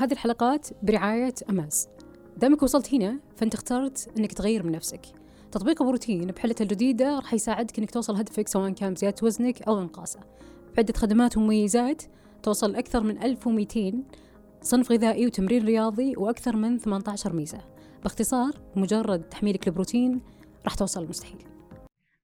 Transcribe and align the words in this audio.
هذه 0.00 0.12
الحلقات 0.12 0.68
برعاية 0.82 1.34
أماز. 1.50 1.88
دامك 2.36 2.62
وصلت 2.62 2.94
هنا 2.94 3.20
فأنت 3.36 3.54
اخترت 3.54 4.08
أنك 4.18 4.32
تغير 4.32 4.62
من 4.62 4.72
نفسك. 4.72 5.00
تطبيق 5.52 5.82
بروتين 5.82 6.26
بحلته 6.26 6.62
الجديدة 6.62 7.16
راح 7.16 7.34
يساعدك 7.34 7.78
أنك 7.78 7.90
توصل 7.90 8.16
هدفك 8.16 8.48
سواء 8.48 8.70
كان 8.70 8.94
بزيادة 8.94 9.16
وزنك 9.22 9.62
أو 9.62 9.80
إنقاصه. 9.80 10.20
بعدة 10.76 10.92
خدمات 10.96 11.36
ومميزات 11.36 12.02
توصل 12.42 12.74
أكثر 12.74 13.02
من 13.02 13.22
1200 13.22 14.04
صنف 14.62 14.92
غذائي 14.92 15.26
وتمرين 15.26 15.64
رياضي 15.64 16.16
وأكثر 16.16 16.56
من 16.56 16.78
18 16.78 17.32
ميزة. 17.32 17.60
باختصار 18.02 18.52
مجرد 18.76 19.22
تحميلك 19.22 19.68
البروتين 19.68 20.20
راح 20.64 20.74
توصل 20.74 21.02
المستحيل 21.02 21.44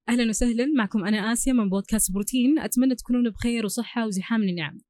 أهلا 0.09 0.29
وسهلا 0.29 0.65
معكم 0.77 1.05
أنا 1.05 1.33
آسيا 1.33 1.53
من 1.53 1.69
بودكاست 1.69 2.11
بروتين. 2.11 2.59
أتمنى 2.59 2.95
تكونون 2.95 3.29
بخير 3.29 3.65
وصحة 3.65 4.05
وزحام 4.05 4.43
النعم 4.43 4.86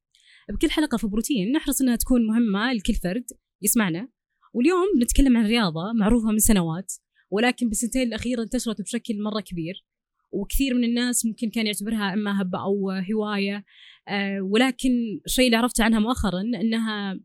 بكل 0.49 0.71
حلقة 0.71 0.97
في 0.97 1.07
بروتين 1.07 1.51
نحرص 1.51 1.81
إنها 1.81 1.95
تكون 1.95 2.27
مهمة 2.27 2.73
لكل 2.73 2.93
فرد 2.93 3.25
يسمعنا. 3.61 4.09
واليوم 4.53 4.85
بنتكلم 4.99 5.37
عن 5.37 5.45
رياضة 5.45 5.93
معروفة 5.99 6.31
من 6.31 6.39
سنوات 6.39 6.93
ولكن 7.31 7.69
بالسنتين 7.69 8.07
الأخيرة 8.07 8.43
انتشرت 8.43 8.81
بشكل 8.81 9.21
مرة 9.23 9.41
كبير 9.41 9.85
وكثير 10.31 10.73
من 10.73 10.83
الناس 10.83 11.25
ممكن 11.25 11.49
كان 11.49 11.65
يعتبرها 11.65 12.13
إما 12.13 12.41
هبة 12.41 12.59
أو 12.59 12.91
هواية. 12.91 13.65
أه 14.07 14.41
ولكن 14.41 14.91
الشيء 15.25 15.45
اللي 15.45 15.57
عرفته 15.57 15.83
عنها 15.83 15.99
مؤخرا 15.99 16.41
إنها 16.41 17.19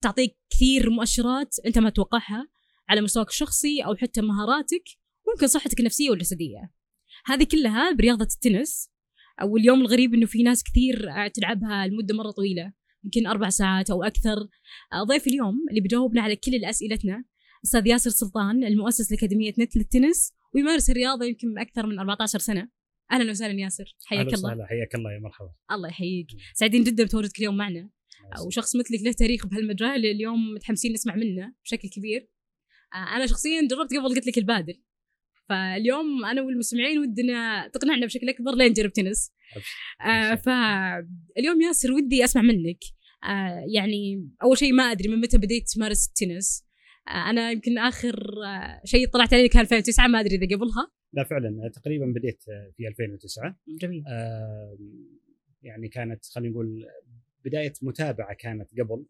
تعطيك 0.00 0.36
كثير 0.50 0.90
مؤشرات 0.90 1.56
أنت 1.66 1.78
ما 1.78 1.90
تتوقعها 1.90 2.48
على 2.88 3.00
مستواك 3.00 3.28
الشخصي 3.28 3.84
أو 3.84 3.96
حتى 3.96 4.20
مهاراتك 4.20 4.84
وممكن 5.26 5.46
صحتك 5.46 5.80
النفسية 5.80 6.10
والجسدية. 6.10 6.70
هذه 7.26 7.44
كلها 7.44 7.92
برياضة 7.92 8.28
التنس 8.34 8.90
واليوم 9.42 9.80
الغريب 9.80 10.14
إنه 10.14 10.26
في 10.26 10.42
ناس 10.42 10.62
كثير 10.62 11.28
تلعبها 11.28 11.86
لمدة 11.86 12.14
مرة 12.14 12.30
طويلة 12.30 12.72
يمكن 13.04 13.26
أربع 13.26 13.48
ساعات 13.48 13.90
أو 13.90 14.02
أكثر. 14.02 14.36
ضيف 15.04 15.26
اليوم 15.26 15.54
اللي 15.70 15.80
بيجاوبنا 15.80 16.22
على 16.22 16.36
كل 16.36 16.64
اسئلتنا 16.64 17.24
أستاذ 17.64 17.86
ياسر 17.86 18.10
سلطان 18.10 18.64
المؤسس 18.64 19.12
لأكاديمية 19.12 19.52
نت 19.58 19.76
للتنس 19.76 20.32
ويمارس 20.54 20.90
الرياضة 20.90 21.26
يمكن 21.26 21.58
أكثر 21.58 21.86
من 21.86 21.98
14 21.98 22.38
سنة. 22.38 22.68
أهلا 23.12 23.30
وسهلا 23.30 23.60
ياسر 23.60 23.96
حياك 24.04 24.26
الله. 24.26 24.38
وسهلا 24.38 24.66
حياك 24.66 24.94
الله 24.94 25.12
يا 25.12 25.18
مرحبا. 25.18 25.52
الله 25.72 25.88
يحييك. 25.88 26.26
سعيدين 26.54 26.84
جدا 26.84 27.04
بتواجدك 27.04 27.38
اليوم 27.38 27.56
معنا. 27.56 27.90
وشخص 28.46 28.76
مثلك 28.76 29.02
له 29.02 29.12
تاريخ 29.12 29.46
بهالمجال 29.46 30.06
اليوم 30.06 30.54
متحمسين 30.54 30.92
نسمع 30.92 31.14
منه 31.14 31.54
بشكل 31.64 31.88
كبير. 31.88 32.28
أنا 32.94 33.26
شخصيا 33.26 33.68
جربت 33.70 33.94
قبل 33.94 34.08
قلت 34.08 34.26
لك 34.26 34.38
البادل. 34.38 34.82
فاليوم 35.48 36.24
أنا 36.24 36.42
والمستمعين 36.42 36.98
ودنا 36.98 37.68
تقنعنا 37.68 38.06
بشكل 38.06 38.28
أكبر 38.28 38.54
لين 38.54 38.70
نجرب 38.70 38.92
تنس. 38.92 39.32
آه 40.00 40.34
فاليوم 40.34 41.60
ياسر 41.62 41.92
ودي 41.92 42.24
أسمع 42.24 42.42
منك. 42.42 42.78
آه 43.24 43.64
يعني 43.74 44.28
أول 44.42 44.58
شيء 44.58 44.72
ما 44.72 44.82
أدري 44.82 45.08
من 45.08 45.20
متى 45.20 45.38
بديت 45.38 45.68
تمارس 45.68 46.08
التنس. 46.08 46.66
آه 47.08 47.30
أنا 47.30 47.50
يمكن 47.50 47.78
آخر 47.78 48.16
آه 48.46 48.80
شيء 48.84 49.08
طلعت 49.08 49.34
عليه 49.34 49.48
كان 49.48 49.60
2009 49.60 50.06
ما 50.06 50.20
أدري 50.20 50.36
إذا 50.36 50.56
قبلها. 50.56 50.90
لا 51.12 51.24
فعلا 51.24 51.70
تقريبا 51.74 52.06
بديت 52.06 52.42
في 52.76 52.88
2009 52.88 53.56
جميل. 53.80 54.04
آه 54.08 54.78
يعني 55.62 55.88
كانت 55.88 56.24
خلينا 56.26 56.52
نقول 56.52 56.86
بداية 57.44 57.72
متابعة 57.82 58.34
كانت 58.34 58.70
قبل 58.80 59.06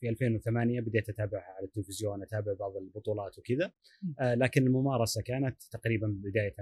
في 0.00 0.08
2008 0.08 0.80
بديت 0.80 1.08
أتابعها 1.08 1.54
على 1.56 1.66
التلفزيون 1.66 2.22
أتابع 2.22 2.52
بعض 2.52 2.76
البطولات 2.76 3.38
وكذا. 3.38 3.72
لكن 4.20 4.66
الممارسة 4.66 5.22
كانت 5.22 5.62
تقريبا 5.70 6.06
بداية 6.06 6.54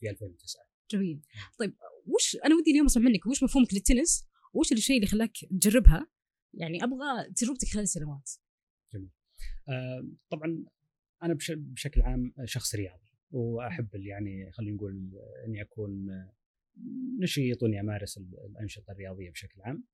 في 0.00 0.10
2009 0.10 0.62
جميل. 0.90 1.20
طيب 1.58 1.74
وش 2.06 2.36
أنا 2.44 2.54
ودي 2.54 2.70
اليوم 2.70 2.86
أسمع 2.86 3.02
منك 3.02 3.26
وش 3.26 3.42
مفهومك 3.42 3.74
للتنس؟ 3.74 4.28
وش 4.54 4.72
الشيء 4.72 4.96
اللي 4.96 5.06
خلاك 5.06 5.32
تجربها؟ 5.60 6.06
يعني 6.54 6.84
أبغى 6.84 7.32
تجربتك 7.36 7.68
خلال 7.68 7.82
السنوات. 7.82 8.30
جميل. 8.94 9.10
طبعا 10.30 10.64
أنا 11.22 11.36
بشكل 11.50 12.02
عام 12.02 12.34
شخص 12.44 12.74
رياضي 12.74 13.12
وأحب 13.30 13.88
يعني 13.94 14.52
خلينا 14.52 14.76
نقول 14.76 15.10
إني 15.46 15.62
أكون 15.62 16.06
نشيط 17.20 17.62
وإني 17.62 17.80
أمارس 17.80 18.18
الأنشطة 18.18 18.90
الرياضية 18.92 19.30
بشكل 19.30 19.60
عام. 19.60 19.84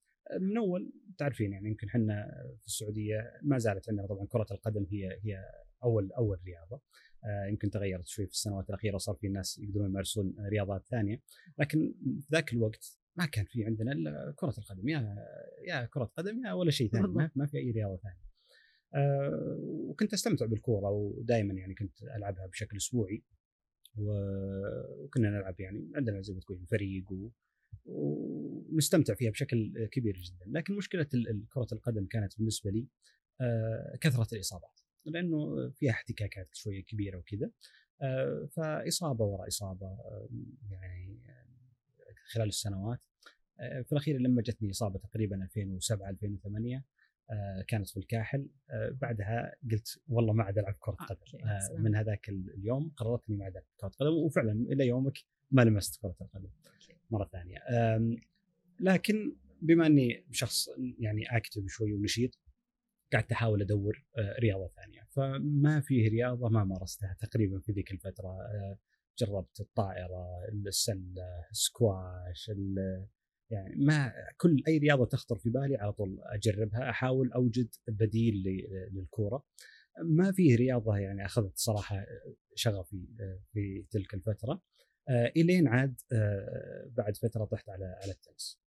من 0.41 0.57
أول 0.57 0.93
تعرفين 1.19 1.53
يعني 1.53 1.69
يمكن 1.69 1.87
إحنا 1.89 2.27
في 2.61 2.67
السعودية 2.67 3.33
ما 3.43 3.59
زالت 3.59 3.89
عندنا 3.89 4.07
طبعا 4.07 4.27
كرة 4.27 4.47
القدم 4.51 4.87
هي 4.91 5.19
هي 5.25 5.45
أول 5.85 6.13
أول 6.13 6.39
رياضة. 6.47 6.77
آه 6.77 6.81
يمكن 7.49 7.71
تغيرت 7.71 8.07
شوي 8.07 8.27
في 8.27 8.33
السنوات 8.33 8.69
الأخيرة 8.69 8.95
وصار 8.95 9.15
في 9.15 9.29
ناس 9.29 9.59
يقدرون 9.59 9.87
يمارسون 9.87 10.35
رياضات 10.49 10.87
ثانية. 10.87 11.23
لكن 11.59 11.95
في 12.21 12.27
ذاك 12.33 12.53
الوقت 12.53 12.99
ما 13.17 13.27
كان 13.27 13.45
في 13.45 13.65
عندنا 13.65 13.93
إلا 13.93 14.35
كرة 14.37 14.55
القدم 14.59 14.89
يا 14.89 15.17
يا 15.69 15.85
كرة 15.85 16.05
قدم 16.05 16.45
يا 16.47 16.53
ولا 16.53 16.71
شيء 16.71 16.91
ثاني 16.91 17.07
ما, 17.07 17.31
ما 17.35 17.47
في 17.47 17.59
أي 17.59 17.71
رياضة 17.71 17.97
ثانية. 17.97 18.25
آه 18.95 19.59
وكنت 19.61 20.13
أستمتع 20.13 20.47
بالكورة 20.47 20.91
ودائما 20.91 21.55
يعني 21.55 21.75
كنت 21.75 22.03
ألعبها 22.03 22.47
بشكل 22.47 22.77
أسبوعي. 22.77 23.25
وكنا 23.97 25.31
نلعب 25.31 25.61
يعني 25.61 25.91
عندنا 25.95 26.21
زي 26.21 26.35
ما 26.35 26.41
تقول 26.41 26.67
فريق 26.67 27.13
و 27.13 27.31
ونستمتع 27.87 29.15
فيها 29.15 29.31
بشكل 29.31 29.89
كبير 29.93 30.17
جدا. 30.17 30.45
لكن 30.47 30.77
مشكلة 30.77 31.07
كرة 31.53 31.69
القدم 31.73 32.07
كانت 32.07 32.39
بالنسبة 32.39 32.71
لي 32.71 32.87
كثرة 34.01 34.29
الإصابات. 34.33 34.81
لأنه 35.07 35.71
فيها 35.71 35.91
احتكاكات 35.91 36.49
شوية 36.53 36.85
كبيرة 36.85 37.19
وكذا. 37.19 37.51
فإصابة 38.51 39.25
وراء 39.25 39.49
إصابة 39.49 39.99
يعني 40.71 41.19
خلال 42.33 42.49
السنوات. 42.49 43.01
في 43.59 43.93
الأخير 43.93 44.19
لما 44.19 44.43
جتني 44.43 44.71
إصابة 44.71 44.99
تقريبا 44.99 45.45
2007 45.45 46.11
2008 46.11 46.85
كانت 47.69 47.89
في 47.89 47.97
الكاحل. 47.97 48.49
بعدها 48.91 49.57
قلت 49.71 50.01
والله 50.09 50.33
ما 50.33 50.45
عاد 50.45 50.59
ألعب 50.59 50.77
كرة 50.81 50.95
قدم. 50.95 51.19
من 51.79 51.95
هذاك 51.95 52.29
اليوم 52.29 52.93
قررت 52.97 53.29
إني 53.29 53.39
ما 53.39 53.45
عاد 53.45 53.53
ألعب 53.53 53.67
كرة 53.77 53.89
قدم 53.89 54.13
وفعلا 54.13 54.53
إلى 54.53 54.87
يومك 54.87 55.19
ما 55.51 55.63
لمست 55.63 56.03
كرة 56.03 56.17
القدم. 56.21 56.51
مرة 57.11 57.31
ثانية. 57.33 57.59
لكن 58.81 59.37
بما 59.63 59.87
إني 59.87 60.25
شخص 60.31 60.69
يعني 60.99 61.37
اكتف 61.37 61.63
شوي 61.67 61.93
ونشيط 61.93 62.39
قعدت 63.13 63.33
أحاول 63.33 63.63
أدور 63.63 64.07
رياضة 64.41 64.71
ثانية. 64.77 65.09
فما 65.11 65.81
فيه 65.81 66.09
رياضة 66.09 66.49
ما 66.49 66.65
مارستها 66.65 67.17
تقريبا 67.21 67.61
في 67.61 67.73
ذيك 67.73 67.93
الفترة 67.93 68.39
جربت 69.19 69.61
الطائرة 69.61 70.27
السلة 70.49 71.45
سكواش 71.53 72.51
يعني 73.51 73.77
ما 73.77 74.13
كل 74.37 74.63
أي 74.69 74.79
رياضة 74.79 75.05
تخطر 75.05 75.39
في 75.39 75.51
بالي 75.51 75.77
على 75.77 75.93
طول 75.93 76.19
أجربها 76.23 76.91
أحاول 76.91 77.33
أوجد 77.33 77.69
بديل 77.89 78.35
للكورة. 78.93 79.45
ما 80.05 80.33
فيه 80.33 80.57
رياضة 80.57 80.97
يعني 80.97 81.25
أخذت 81.25 81.57
صراحة 81.57 82.07
شغفي 82.55 83.07
في 83.53 83.87
تلك 83.91 84.15
الفترة. 84.15 84.63
آه 85.09 85.33
إلين 85.37 85.69
عاد 85.69 86.01
آه 86.13 86.91
بعد 86.91 87.17
فترة 87.17 87.45
طحت 87.45 87.69
على 87.69 87.85
على 88.03 88.13
التنس. 88.13 88.61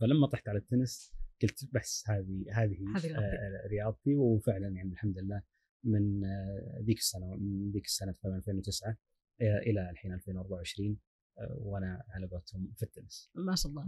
فلما 0.00 0.26
طحت 0.26 0.48
على 0.48 0.58
التنس 0.58 1.14
قلت 1.46 1.74
بس 1.74 2.04
هذه 2.06 2.44
هذه 2.52 2.76
آه 3.16 3.68
رياضتي. 3.70 4.14
وفعلا 4.14 4.68
يعني 4.68 4.92
الحمد 4.92 5.18
لله 5.18 5.42
من 5.84 6.24
آه 6.24 6.82
ذيك 6.82 6.98
السنة 6.98 7.36
من 7.36 7.70
ذيك 7.70 7.84
السنة 7.84 8.14
2009 8.24 8.96
آه 9.40 9.58
إلى 9.58 9.90
الحين 9.90 10.12
2024 10.12 10.98
آه 11.38 11.56
وأنا 11.58 12.04
على 12.08 12.26
قولتهم 12.26 12.72
في 12.76 12.82
التنس. 12.82 13.30
ما 13.34 13.54
شاء 13.54 13.70
الله. 13.70 13.86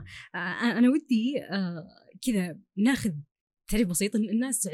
أنا 0.79 0.89
ودي 0.91 1.35
كذا 2.27 2.59
ناخذ 2.77 3.13
تعريف 3.69 3.89
بسيط. 3.89 4.17
الناس 4.17 4.69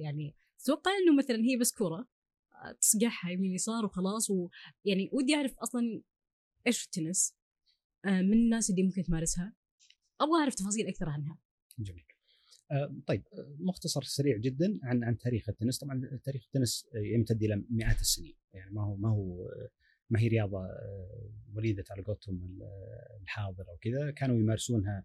يعني 0.00 0.34
تتوقع 0.58 0.90
إنه 0.90 1.16
مثلا 1.18 1.36
هي 1.36 1.56
بس 1.56 1.72
كورة 1.72 2.08
تصقعها 2.80 3.30
يمين 3.30 3.52
يسار 3.52 3.84
وخلاص. 3.84 4.30
ويعني 4.30 5.10
ودي 5.12 5.34
أعرف 5.34 5.58
أصلا 5.58 6.02
إيش 6.66 6.84
التنس؟ 6.84 7.34
من 8.04 8.32
الناس 8.32 8.70
اللي 8.70 8.82
ممكن 8.82 9.02
تمارسها؟ 9.02 9.54
أبغى 10.20 10.40
أعرف 10.40 10.54
تفاصيل 10.54 10.88
أكثر 10.88 11.08
عنها. 11.08 11.38
جميل. 11.78 12.04
طيب 13.06 13.22
مختصر 13.58 14.02
سريع 14.02 14.36
جدا 14.36 14.78
عن 14.82 15.04
عن 15.04 15.18
تاريخ 15.18 15.48
التنس. 15.48 15.78
طبعا 15.78 16.18
تاريخ 16.24 16.44
التنس 16.44 16.88
يمتد 16.94 17.42
إلى 17.42 17.64
مئات 17.70 18.00
السنين. 18.00 18.34
يعني 18.54 18.70
ما 18.70 18.84
هو 18.84 18.96
ما 18.96 19.08
هو 19.10 19.50
ما 20.10 20.20
هي 20.20 20.28
رياضة 20.28 20.68
وليدة 21.54 21.84
على 21.90 22.02
قولتهم 22.02 22.58
الحاضر 23.22 23.68
أو 23.68 23.76
كذا 23.80 24.10
كانوا 24.10 24.36
يمارسونها 24.36 25.04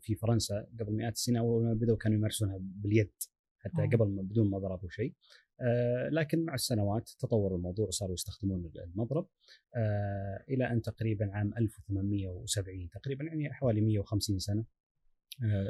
في 0.00 0.14
فرنسا 0.14 0.66
قبل 0.80 0.92
مئات 0.92 1.12
السنين 1.12 1.38
أول 1.38 1.64
ما 1.64 1.74
بدأوا 1.74 1.96
كانوا 1.98 2.18
يمارسونها 2.18 2.58
باليد 2.60 3.12
حتى 3.58 3.96
قبل 3.96 4.08
ما 4.08 4.22
بدون 4.22 4.50
مضرب 4.50 4.84
وشيء 4.84 5.14
آه 5.60 6.08
لكن 6.08 6.44
مع 6.44 6.54
السنوات 6.54 7.10
تطور 7.18 7.54
الموضوع 7.56 7.86
وصاروا 7.86 8.14
يستخدمون 8.14 8.72
المضرب. 8.76 9.28
آه 9.76 10.44
إلى 10.48 10.70
أن 10.70 10.82
تقريبا 10.82 11.30
عام 11.32 11.54
1870 11.58 12.90
تقريبا 12.90 13.24
يعني 13.24 13.52
حوالي 13.52 13.80
150 13.80 14.38
سنة. 14.38 14.60
آه 14.60 14.64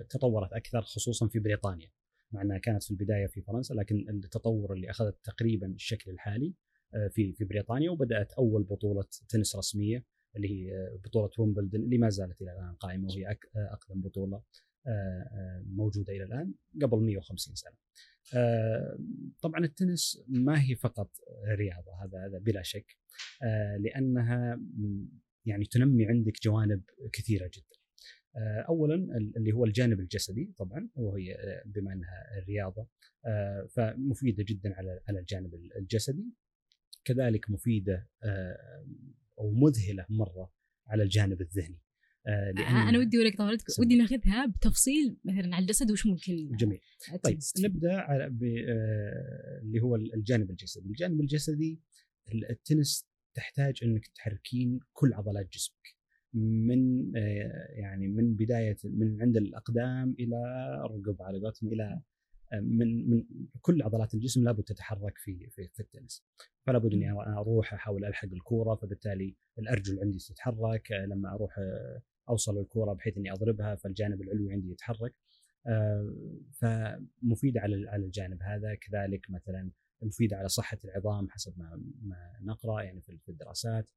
تطورت 0.08 0.52
أكثر 0.52 0.82
خصوصا 0.82 1.28
في 1.28 1.38
بريطانيا 1.38 1.90
مع 2.32 2.42
أنها 2.42 2.58
كانت 2.58 2.82
في 2.82 2.90
البداية 2.90 3.26
في 3.26 3.42
فرنسا 3.42 3.74
لكن 3.74 4.06
التطور 4.08 4.72
اللي 4.72 4.90
أخذت 4.90 5.24
تقريبا 5.24 5.66
الشكل 5.66 6.10
الحالي 6.10 6.54
في 7.10 7.32
في 7.32 7.44
بريطانيا 7.44 7.90
وبدأت 7.90 8.32
أول 8.32 8.62
بطولة 8.62 9.04
تنس 9.28 9.56
رسمية 9.56 10.04
اللي 10.36 10.48
هي 10.48 10.98
بطولة 11.04 11.30
ويمبلدون 11.38 11.80
اللي 11.80 11.98
ما 11.98 12.08
زالت 12.08 12.42
إلى 12.42 12.52
الآن 12.52 12.74
قائمة 12.74 13.08
وهي 13.08 13.36
أقدم 13.56 14.00
بطولة 14.00 14.42
موجودة 15.66 16.12
إلى 16.12 16.24
الآن 16.24 16.54
قبل 16.82 17.00
150 17.00 17.54
سنة. 17.54 17.76
طبعا 19.42 19.64
التنس 19.64 20.24
ما 20.28 20.62
هي 20.62 20.76
فقط 20.76 21.10
رياضة 21.58 22.04
هذا 22.04 22.26
هذا 22.26 22.38
بلا 22.38 22.62
شك 22.62 22.96
لأنها 23.78 24.60
يعني 25.46 25.64
تنمي 25.64 26.06
عندك 26.06 26.42
جوانب 26.42 26.82
كثيرة 27.12 27.50
جدا. 27.54 27.79
اولا 28.68 28.94
اللي 29.36 29.52
هو 29.52 29.64
الجانب 29.64 30.00
الجسدي 30.00 30.52
طبعا 30.58 30.88
وهي 30.94 31.36
بما 31.66 31.92
إنها 31.92 32.38
الرياضة 32.42 32.88
فمفيدة 33.76 34.44
جدا 34.48 34.74
على 34.74 35.00
على 35.08 35.18
الجانب 35.18 35.54
الجسدي. 35.54 36.26
كذلك 37.04 37.50
مفيدة 37.50 38.08
أو 39.38 39.50
مذهلة 39.52 40.06
مرة 40.08 40.52
على 40.86 41.02
الجانب 41.02 41.40
الذهني. 41.40 41.80
آه 42.26 42.50
لأن 42.50 42.76
أنا 42.88 42.98
ودي 42.98 43.18
ولك 43.18 43.36
طولتك 43.36 43.78
ودي 43.78 43.96
ناخذها 43.96 44.46
بتفصيل 44.46 45.16
مثلا 45.24 45.54
على 45.56 45.62
الجسد 45.62 45.90
وش 45.90 46.06
ممكن 46.06 46.56
جميل. 46.56 46.80
طيب 47.22 47.38
نبدأ 47.60 47.92
على 47.92 48.24
آه 48.24 49.60
اللي 49.62 49.80
هو 49.80 49.96
الجانب 49.96 50.50
الجسدي. 50.50 50.88
الجانب 50.88 51.20
الجسدي 51.20 51.80
التنس 52.50 53.08
تحتاج 53.34 53.80
إنك 53.84 54.06
تحركين 54.06 54.80
كل 54.92 55.12
عضلات 55.14 55.52
جسمك. 55.52 55.99
من 56.34 57.12
آه 57.16 57.66
يعني 57.70 58.08
من 58.08 58.34
بداية 58.34 58.76
من 58.84 59.22
عند 59.22 59.36
الأقدام 59.36 60.16
إلى 60.18 60.36
الركب 60.84 61.22
على 61.22 61.38
قولتهم 61.40 61.72
إلى 61.72 62.00
من 62.62 63.10
من 63.10 63.24
كل 63.60 63.82
عضلات 63.82 64.14
الجسم 64.14 64.44
لابد 64.44 64.62
تتحرك 64.62 65.18
في 65.18 65.48
في, 65.50 65.68
في 65.68 65.80
التنس. 65.80 66.24
فلا 66.66 66.78
بد 66.78 66.94
اني 66.94 67.10
أروح 67.12 67.74
أحاول 67.74 68.04
ألحق 68.04 68.28
الكورة 68.32 68.74
فبالتالي 68.74 69.36
الأرجل 69.58 70.00
عندي 70.00 70.18
تتحرك 70.18 70.92
لما 70.92 71.34
أروح 71.34 71.60
أوصل 72.28 72.58
الكورة 72.58 72.92
بحيث 72.92 73.18
إني 73.18 73.32
أضربها 73.32 73.74
فالجانب 73.74 74.22
العلوي 74.22 74.52
عندي 74.52 74.70
يتحرك. 74.70 75.14
فمفيدة 76.52 77.60
على 77.60 77.88
على 77.90 78.04
الجانب 78.04 78.42
هذا. 78.42 78.74
كذلك 78.74 79.30
مثلا 79.30 79.70
مفيدة 80.02 80.36
على 80.36 80.48
صحة 80.48 80.78
العظام 80.84 81.28
حسب 81.30 81.58
ما 81.58 81.82
ما 82.02 82.32
نقرأ 82.42 82.82
يعني 82.82 83.00
في 83.00 83.28
الدراسات. 83.28 83.90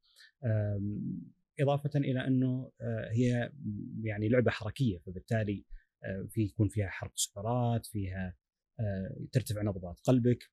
إضافة 1.59 1.99
إلى 1.99 2.27
أنه 2.27 2.71
هي 3.11 3.51
يعني 4.03 4.29
لعبة 4.29 4.51
حركية 4.51 4.97
فبالتالي 4.97 5.65
في 6.29 6.41
يكون 6.41 6.67
فيها 6.67 6.87
حرق 6.87 7.11
سعرات 7.15 7.85
فيها 7.85 8.35
ترتفع 9.31 9.61
نبضات 9.61 9.99
قلبك 9.99 10.51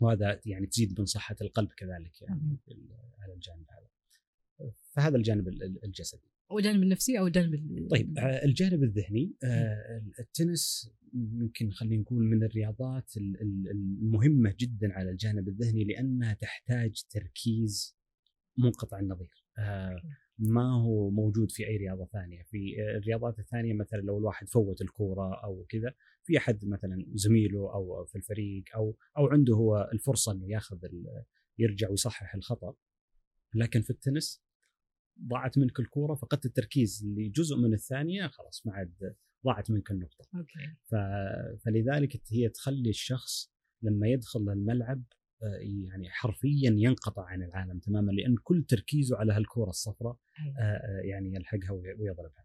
وهذا 0.00 0.40
يعني 0.46 0.66
تزيد 0.66 1.00
من 1.00 1.06
صحة 1.06 1.36
القلب 1.40 1.68
كذلك 1.68 2.22
يعني 2.22 2.58
على 3.18 3.34
الجانب 3.34 3.66
هذا. 3.70 3.88
فهذا 4.92 5.16
الجانب 5.16 5.48
الجسدي. 5.84 6.28
والجانب 6.50 6.82
النفسي 6.82 7.18
أو 7.18 7.26
الجانب 7.26 7.88
طيب 7.90 8.18
آه، 8.18 8.44
الجانب 8.44 8.82
الذهني 8.82 9.32
آه، 9.44 10.02
التنس 10.18 10.92
يمكن 11.14 11.70
خلينا 11.70 12.02
نقول 12.02 12.24
من 12.24 12.42
الرياضات 12.42 13.16
المهمة 13.16 14.54
جدا 14.58 14.92
على 14.92 15.10
الجانب 15.10 15.48
الذهني 15.48 15.84
لأنها 15.84 16.34
تحتاج 16.34 17.02
تركيز 17.10 17.96
منقطع 18.58 18.98
النظير. 18.98 19.44
آه، 19.58 20.02
ما 20.38 20.82
هو 20.82 21.10
موجود 21.10 21.50
في 21.50 21.66
أي 21.66 21.76
رياضة 21.76 22.04
ثانية 22.04 22.42
في 22.42 22.76
الرياضات 22.96 23.38
الثانية 23.38 23.74
مثلا 23.74 23.98
لو 23.98 24.18
الواحد 24.18 24.48
فوت 24.48 24.82
الكورة 24.82 25.44
أو 25.44 25.66
كذا 25.68 25.94
في 26.24 26.38
أحد 26.38 26.64
مثلا 26.64 27.06
زميله 27.14 27.74
أو 27.74 28.04
في 28.04 28.18
الفريق 28.18 28.64
أو 28.74 28.96
أو 29.18 29.26
عنده 29.26 29.54
هو 29.54 29.90
الفرصة 29.92 30.32
إنه 30.32 30.50
ياخذ 30.50 30.78
يرجع 31.58 31.90
ويصحح 31.90 32.34
الخطأ 32.34 32.74
لكن 33.54 33.82
في 33.82 33.90
التنس 33.90 34.42
ضاعت 35.26 35.58
منك 35.58 35.80
الكورة 35.80 36.14
فقدت 36.14 36.46
التركيز 36.46 37.06
لجزء 37.06 37.56
من 37.56 37.74
الثانية 37.74 38.26
خلاص 38.26 38.66
ما 38.66 38.72
عاد 38.72 39.14
ضاعت 39.44 39.70
منك 39.70 39.90
النقطة. 39.90 40.24
okay. 40.34 40.74
فلذلك 41.64 42.22
هي 42.32 42.48
تخلي 42.48 42.90
الشخص 42.90 43.52
لما 43.82 44.08
يدخل 44.08 44.40
الملعب 44.40 44.98
آه، 44.98 45.17
يعني 45.40 46.10
حرفيا 46.10 46.70
ينقطع 46.76 47.24
عن 47.24 47.42
العالم 47.42 47.78
تماما 47.78 48.12
لأن 48.12 48.36
كل 48.36 48.62
تركيزه 48.62 49.16
على 49.16 49.32
هالكورة 49.32 49.70
الصفراء 49.70 50.16
أيوة. 50.40 50.58
آه، 50.58 50.62
آه، 50.62 51.00
يعني 51.00 51.34
يلحقها 51.34 51.70
ويضربها. 51.70 52.44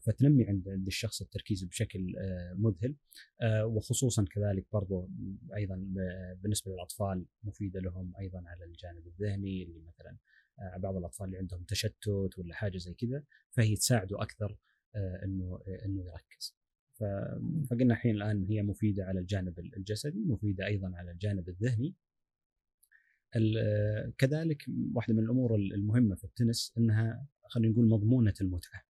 فتنمي 0.00 0.44
عند 0.44 0.68
الشخص 0.68 1.22
التركيز 1.22 1.64
بشكل 1.64 2.14
مذهل 2.54 2.94
وخصوصا 3.64 4.24
كذلك 4.24 4.66
برضو 4.72 5.10
أيضا 5.56 5.76
بالنسبة 6.42 6.72
للأطفال 6.72 7.26
مفيدة 7.42 7.80
لهم 7.80 8.12
أيضا 8.20 8.42
على 8.46 8.64
الجانب 8.64 9.06
الذهني 9.06 9.62
اللي 9.62 9.80
مثلا 9.80 10.16
بعض 10.78 10.96
الأطفال 10.96 11.26
اللي 11.26 11.38
عندهم 11.38 11.64
تشتت 11.64 12.38
ولا 12.38 12.54
حاجة 12.54 12.78
زي 12.78 12.94
كذا 12.94 13.22
فهي 13.50 13.76
تساعده 13.76 14.22
أكثر 14.22 14.56
إنه 14.96 15.60
إنه 15.84 16.04
يركز. 16.04 16.56
فقلنا 17.70 17.94
الحين 17.94 18.14
الآن 18.14 18.44
هي 18.44 18.62
مفيدة 18.62 19.04
على 19.04 19.20
الجانب 19.20 19.58
الجسدي، 19.58 20.24
مفيدة 20.24 20.66
أيضا 20.66 20.92
على 20.94 21.10
الجانب 21.10 21.48
الذهني. 21.48 21.94
كذلك 24.18 24.64
واحدة 24.94 25.14
من 25.14 25.24
الأمور 25.24 25.54
المهمة 25.54 26.14
في 26.14 26.24
التنس 26.24 26.74
إنها 26.78 27.26
خلينا 27.48 27.72
نقول 27.72 27.88
مضمونة 27.88 28.34
المتعة. 28.40 28.82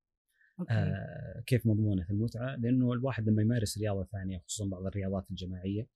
أوكي. 0.61 0.73
آه 0.73 1.43
كيف 1.47 1.67
مضمونة 1.67 2.07
المتعة؟ 2.11 2.57
لأنه 2.57 2.93
الواحد 2.93 3.29
لما 3.29 3.43
يمارس 3.43 3.79
رياضة 3.79 4.05
ثانية 4.05 4.39
خصوصا 4.39 4.71
بعض 4.71 4.87
الرياضات 4.87 5.31
الجماعية 5.31 5.89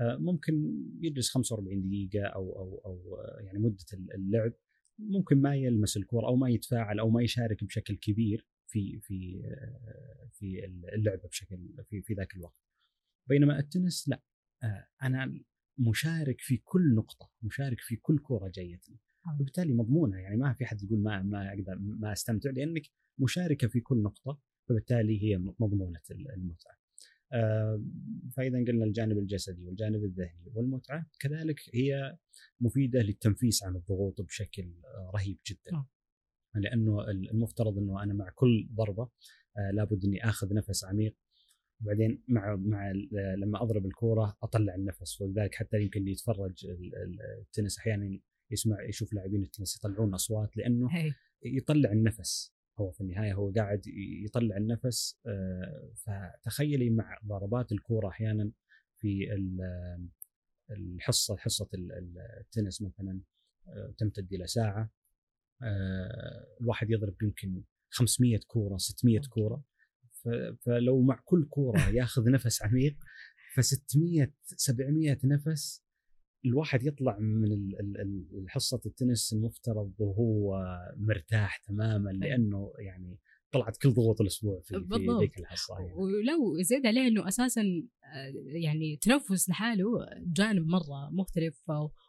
آه 0.00 0.16
ممكن 0.16 0.54
يجلس 1.00 1.30
45 1.30 1.88
دقيقة 1.88 2.26
أو 2.26 2.58
أو 2.58 2.82
أو 2.86 3.18
يعني 3.40 3.58
مدة 3.58 3.84
اللعب 4.14 4.52
ممكن 4.98 5.42
ما 5.42 5.56
يلمس 5.56 5.96
الكره 5.96 6.26
أو 6.26 6.36
ما 6.36 6.50
يتفاعل 6.50 6.98
أو 6.98 7.10
ما 7.10 7.22
يشارك 7.22 7.64
بشكل 7.64 7.96
كبير 7.96 8.46
في 8.66 9.00
في 9.00 9.42
آه، 9.44 10.28
في 10.32 10.64
اللعبه 10.94 11.28
بشكل 11.28 11.84
في 11.90 12.02
في 12.02 12.14
ذاك 12.14 12.36
الوقت. 12.36 12.56
بينما 13.28 13.58
التنس 13.58 14.08
لا 14.08 14.22
آه، 14.62 14.86
أنا 15.02 15.40
مشارك 15.78 16.40
في 16.40 16.56
كل 16.56 16.94
نقطة، 16.94 17.30
مشارك 17.42 17.80
في 17.80 17.96
كل 17.96 18.18
كره 18.18 18.48
جايتني. 18.54 18.98
وبالتالي 19.40 19.72
مضمونة 19.72 20.16
يعني 20.18 20.36
ما 20.36 20.52
في 20.52 20.66
حد 20.66 20.82
يقول 20.82 21.02
ما 21.02 21.22
ما 21.22 21.48
أقدر 21.48 21.78
ما 21.78 22.12
أستمتع 22.12 22.50
لأنك 22.50 22.82
مشاركة 23.18 23.68
في 23.68 23.80
كل 23.80 24.02
نقطة 24.02 24.40
فبالتالي 24.68 25.22
هي 25.22 25.38
مضمونة 25.38 26.00
المتعة. 26.10 26.76
آه، 27.32 27.84
فإذا 28.36 28.58
قلنا 28.58 28.84
الجانب 28.84 29.18
الجسدي 29.18 29.64
والجانب 29.64 30.04
الذهني 30.04 30.52
والمتعة 30.54 31.06
كذلك 31.20 31.60
هي 31.74 32.18
مفيدة 32.60 33.02
للتنفيس 33.02 33.64
عن 33.64 33.76
الضغوط 33.76 34.20
بشكل 34.20 34.74
رهيب 35.14 35.38
جدا. 35.46 35.70
لأنه 36.54 37.08
المفترض 37.10 37.78
إنه 37.78 38.02
أنا 38.02 38.14
مع 38.14 38.30
كل 38.34 38.68
ضربة 38.74 39.10
آه، 39.58 39.70
لابد 39.70 40.04
إني 40.04 40.24
آخذ 40.24 40.54
نفس 40.54 40.84
عميق 40.84 41.16
وبعدين 41.80 42.22
مع 42.28 42.56
مع 42.56 42.92
لما 43.38 43.62
أضرب 43.62 43.86
الكورة 43.86 44.36
أطلع 44.42 44.74
النفس 44.74 45.20
ولذلك 45.20 45.54
حتى 45.54 45.82
يمكن 45.82 46.00
اللي 46.00 46.12
يتفرج 46.12 46.66
التنس 47.40 47.78
أحيانا 47.78 48.20
يسمع 48.50 48.82
يشوف 48.82 49.12
لاعبين 49.12 49.42
التنس 49.42 49.76
يطلعون 49.76 50.14
أصوات 50.14 50.56
لأنه 50.56 50.88
هي. 50.90 51.12
يطلع 51.42 51.92
النفس. 51.92 52.56
هو 52.80 52.90
في 52.90 53.00
النهاية 53.00 53.34
هو 53.34 53.50
قاعد 53.50 53.82
يطلع 54.24 54.56
النفس 54.56 55.18
آه، 55.26 55.90
فتخيلي 55.94 56.90
مع 56.90 57.18
ضربات 57.26 57.72
الكورة 57.72 58.08
أحيانا 58.08 58.52
في 58.98 59.28
الحصة 60.70 61.36
حصة 61.36 61.68
التنس 62.40 62.82
مثلا 62.82 63.20
آه، 63.68 63.94
تمتد 63.98 64.32
إلى 64.32 64.46
ساعة 64.46 64.90
آه، 65.62 66.46
الواحد 66.60 66.90
يضرب 66.90 67.22
يمكن 67.22 67.62
500 67.90 68.40
كورة 68.46 68.76
600 68.76 69.20
كورة. 69.30 69.62
فلو 70.64 71.02
مع 71.02 71.20
كل 71.24 71.44
كورة 71.50 71.78
ياخذ 71.98 72.30
نفس 72.30 72.62
عميق 72.62 72.96
ف 73.54 73.60
600 73.60 74.32
700 74.56 75.18
نفس 75.24 75.86
الواحد 76.46 76.86
يطلع 76.86 77.18
من 77.18 78.48
حصة 78.48 78.80
التنس 78.86 79.32
المفترض 79.32 79.92
وهو 79.98 80.58
مرتاح 80.96 81.56
تماما 81.56 82.10
لأنه 82.10 82.72
يعني 82.78 83.18
طلعت 83.52 83.76
كل 83.76 83.90
ضغوط 83.90 84.20
الأسبوع 84.20 84.60
في, 84.60 84.74
في 84.74 85.06
ذيك 85.20 85.38
الحصة 85.38 85.78
يعني. 85.78 85.92
ولو 85.92 86.62
زيد 86.62 86.86
عليه 86.86 87.08
إنه 87.08 87.28
أساسا 87.28 87.62
آه، 87.62 88.32
يعني 88.62 88.96
تنفس 88.96 89.48
لحاله 89.48 89.84
جانب 90.26 90.66
مرة 90.66 91.10
مختلف 91.12 91.62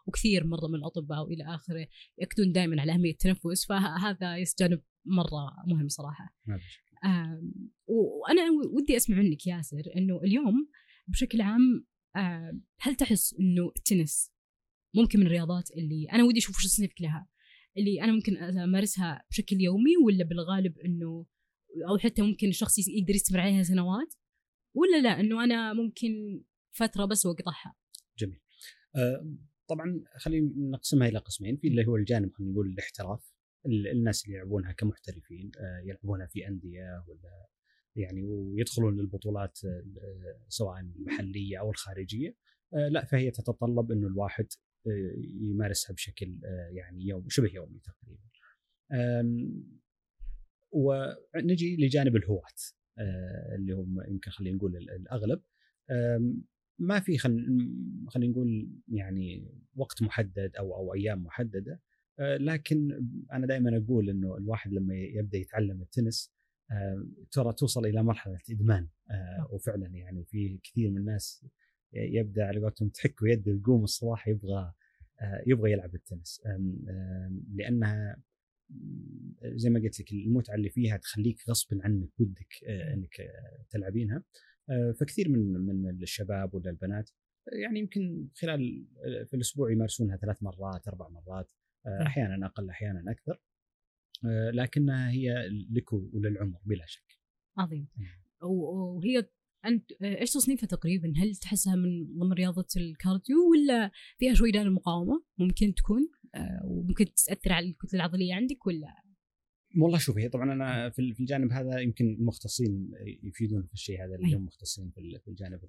وكثير 0.07 0.47
مرة 0.47 0.67
من 0.67 0.75
الأطباء 0.75 1.23
وإلى 1.23 1.43
آخره 1.43 1.87
يأكدون 2.17 2.51
دائما 2.51 2.81
على 2.81 2.91
أهمية 2.91 3.11
التنفس 3.11 3.65
فهذا 3.65 4.35
جانب 4.59 4.81
مرة 5.05 5.53
مهم 5.67 5.87
صراحة. 5.87 6.35
وأنا 7.87 8.41
ودي 8.73 8.97
أسمع 8.97 9.17
منك 9.17 9.47
ياسر 9.47 9.83
إنه 9.95 10.21
اليوم 10.23 10.69
بشكل 11.07 11.41
عام 11.41 11.85
هل 12.81 12.95
تحس 12.95 13.35
إنه 13.39 13.71
التنس 13.77 14.31
ممكن 14.95 15.19
من 15.19 15.25
الرياضات 15.25 15.71
اللي 15.71 16.07
أنا 16.13 16.23
ودي 16.23 16.39
أشوف 16.39 16.55
وش 16.55 16.65
تصنيفك 16.65 17.01
لها؟ 17.01 17.27
اللي 17.77 18.01
أنا 18.01 18.11
ممكن 18.11 18.37
أمارسها 18.37 19.23
بشكل 19.29 19.55
يومي 19.61 19.97
ولا 20.05 20.23
بالغالب 20.23 20.77
إنه 20.79 21.25
أو 21.89 21.97
حتى 21.97 22.21
ممكن 22.21 22.47
الشخص 22.47 22.87
يقدر 22.87 23.15
يستمر 23.15 23.39
عليها 23.39 23.63
سنوات؟ 23.63 24.13
ولا 24.75 25.01
لا 25.01 25.19
إنه 25.19 25.43
أنا 25.43 25.73
ممكن 25.73 26.43
فترة 26.71 27.05
بس 27.05 27.25
وأقطعها؟ 27.25 27.75
جميل. 28.17 28.39
آه 28.95 29.35
طبعا 29.67 30.03
خلينا 30.19 30.51
نقسمها 30.57 31.07
إلى 31.07 31.19
قسمين 31.19 31.57
في 31.57 31.67
اللي 31.67 31.87
هو 31.87 31.95
الجانب 31.95 32.31
خلينا 32.33 32.51
نقول 32.51 32.67
الاحتراف 32.67 33.33
الناس 33.67 34.25
اللي 34.25 34.35
يلعبونها 34.35 34.71
كمحترفين 34.71 35.51
آه 35.59 35.79
يلعبونها 35.85 36.27
في 36.27 36.47
أندية 36.47 37.03
ولا 37.07 37.47
يعني 37.95 38.23
ويدخلون 38.23 38.95
للبطولات 38.99 39.59
آه، 39.65 40.39
سواء 40.47 40.79
المحلية 40.79 41.59
أو 41.59 41.71
الخارجية 41.71 42.35
آه، 42.73 42.87
لا 42.87 43.05
فهي 43.05 43.31
تتطلب 43.31 43.91
إنه 43.91 44.07
الواحد 44.07 44.47
يمارسها 45.41 45.93
بشكل 45.93 46.39
يعني 46.71 47.07
يوم 47.07 47.29
شبه 47.29 47.49
يومي 47.53 47.79
تقريبا. 47.79 48.27
ونجي 50.71 51.77
لجانب 51.79 52.15
الهواة 52.15 52.43
اللي 53.55 53.73
هم 53.73 54.01
يمكن 54.07 54.31
خلينا 54.31 54.57
نقول 54.57 54.75
الأغلب 54.75 55.41
ما 56.79 56.99
في 56.99 57.17
خلينا 57.17 58.31
نقول 58.31 58.69
يعني 58.87 59.51
وقت 59.75 60.01
محدد 60.01 60.51
أو 60.59 60.75
أو 60.75 60.93
أيام 60.93 61.23
محددة 61.23 61.81
لكن 62.19 63.07
أنا 63.31 63.47
دائما 63.47 63.77
أقول 63.77 64.09
إنه 64.09 64.37
الواحد 64.37 64.73
لما 64.73 64.95
يبدأ 64.95 65.37
يتعلم 65.37 65.81
التنس 65.81 66.33
ترى 67.31 67.53
توصل 67.53 67.85
إلى 67.85 68.03
مرحلة 68.03 68.39
إدمان 68.51 68.87
نعم. 69.09 69.45
وفعلا 69.49 69.87
يعني 69.87 70.23
في 70.25 70.59
كثير 70.63 70.91
من 70.91 70.97
الناس 70.97 71.45
يبدأ 71.93 72.45
على 72.45 72.59
قولتهم 72.59 72.89
تحك 72.89 73.21
ويده 73.21 73.51
يقوم 73.51 73.83
الصباح 73.83 74.27
يبغى 74.27 74.73
يبغى 75.47 75.71
يلعب 75.71 75.95
التنس 75.95 76.41
لأنها 77.53 78.21
زي 79.45 79.69
ما 79.69 79.79
قلت 79.79 79.99
لك 79.99 80.11
المتعة 80.11 80.55
اللي 80.55 80.69
فيها 80.69 80.97
تخليك 80.97 81.49
غصب 81.49 81.77
عنك 81.81 82.19
ودك 82.19 82.63
إنك 82.93 83.15
تلعبينها 83.69 84.23
فكثير 84.99 85.29
من 85.29 85.53
من 85.53 85.89
الشباب 86.03 86.53
ولا 86.53 86.69
البنات 86.69 87.09
يعني 87.53 87.79
يمكن 87.79 88.27
خلال 88.35 88.85
في 89.25 89.33
الأسبوع 89.33 89.71
يمارسونها 89.71 90.17
ثلاث 90.17 90.43
مرات 90.43 90.87
أربع 90.87 91.09
مرات. 91.09 91.51
أحيانا 91.87 92.45
أقل 92.45 92.69
أحيانا 92.69 93.11
أكثر. 93.11 93.41
آه، 94.25 94.51
لكنها 94.51 95.11
هي 95.11 95.49
لك 95.71 95.93
وللعمر 95.93 96.59
بلا 96.65 96.85
شك. 96.85 97.19
عظيم. 97.57 97.87
وهي 98.41 99.29
أنت 99.65 99.91
آه، 100.01 100.21
إيش 100.21 100.31
تصنيفها 100.31 100.67
تقريبا؟ 100.67 101.13
هل 101.17 101.35
تحسها 101.35 101.75
من 101.75 102.17
ضمن 102.19 102.33
رياضة 102.33 102.67
الكارديو 102.77 103.37
ولا 103.51 103.91
فيها 104.17 104.33
شوي 104.33 104.51
دان 104.51 104.67
المقاومة؟ 104.67 105.23
ممكن 105.37 105.73
تكون 105.73 106.09
آه، 106.35 106.61
وممكن 106.65 107.05
تأثر 107.05 107.53
على 107.53 107.69
الكتلة 107.69 107.99
العضلية 107.99 108.33
عندك 108.33 108.67
ولا؟ 108.67 109.07
والله 109.81 109.97
شوفي 109.97 110.21
هي 110.21 110.29
طبعا 110.29 110.53
أنا 110.53 110.89
في 110.89 111.01
الجانب 111.19 111.51
هذا 111.51 111.79
يمكن 111.79 112.05
المختصين 112.05 112.91
يفيدون 113.23 113.63
في 113.63 113.73
الشيء 113.73 114.05
هذا 114.05 114.15
اللي 114.15 114.35
هم 114.35 114.45
مختصين 114.45 114.91
في 114.91 115.27
الجانب 115.27 115.59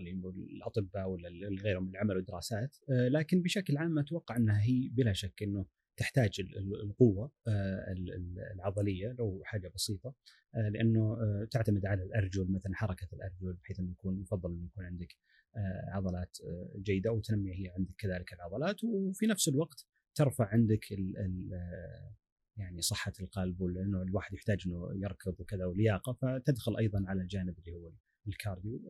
خلينا 0.00 0.28
الأطباء 0.28 1.08
ولا 1.08 1.28
غيرهم 1.62 1.86
اللي 1.86 1.98
عملوا 1.98 2.22
دراسات 2.22 2.76
لكن 2.88 3.42
بشكل 3.42 3.76
عام 3.76 3.98
أتوقع 3.98 4.36
إنها 4.36 4.62
هي 4.62 4.88
بلا 4.88 5.12
شك 5.12 5.42
إنه 5.42 5.66
تحتاج 6.00 6.40
القوة 6.82 7.32
آه، 7.48 7.94
العضلية 8.54 9.12
لو 9.18 9.42
حاجة 9.44 9.68
بسيطة 9.74 10.14
آه، 10.54 10.68
لأنه 10.68 11.12
آه، 11.12 11.48
تعتمد 11.50 11.86
على 11.86 12.02
الأرجل 12.02 12.52
مثلا 12.52 12.74
حركة 12.74 13.08
الأرجل 13.12 13.58
بحيث 13.62 13.80
إنه 13.80 13.90
يكون 13.90 14.20
يفضل 14.20 14.50
إنه 14.50 14.64
يكون 14.64 14.84
عندك 14.84 15.16
عضلات 15.88 16.38
جيدة 16.76 17.12
وتنمي 17.12 17.50
هي 17.50 17.68
عندك 17.78 17.94
كذلك 17.98 18.32
العضلات 18.32 18.84
وفي 18.84 19.26
نفس 19.26 19.48
الوقت 19.48 19.86
ترفع 20.14 20.44
عندك 20.44 20.92
ال 20.92 21.16
ال 21.18 21.50
يعني 22.56 22.82
صحة 22.82 23.12
القلب 23.20 23.60
ولأنه 23.60 24.02
الواحد 24.02 24.34
يحتاج 24.34 24.62
إنه 24.66 24.90
يركض 24.94 25.40
وكذا 25.40 25.64
ولياقه 25.64 26.12
فتدخل 26.12 26.76
أيضا 26.76 27.04
على 27.06 27.22
الجانب 27.22 27.58
اللي 27.58 27.72
هو 27.72 27.92
الكارديو 28.28 28.80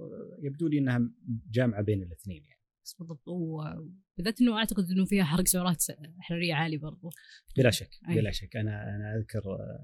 يبدو 0.42 0.68
لي 0.68 0.78
إنها 0.78 1.10
جامعة 1.50 1.82
بين 1.82 2.02
الاثنين 2.02 2.44
يعني. 2.44 2.60
بالضبط 2.98 3.28
وبالذات 3.28 4.40
إنه 4.40 4.58
أعتقد 4.58 4.90
إنه 4.90 5.04
فيها 5.04 5.24
حرق 5.24 5.46
سعرات 5.46 5.84
حرارية 6.18 6.54
عالي 6.54 6.76
برضو. 6.76 7.10
بلا 7.56 7.70
شك 7.70 7.90
بلا 8.08 8.30
شك. 8.30 8.56
أنا 8.56 8.96
أنا 8.96 9.16
أذكر 9.16 9.42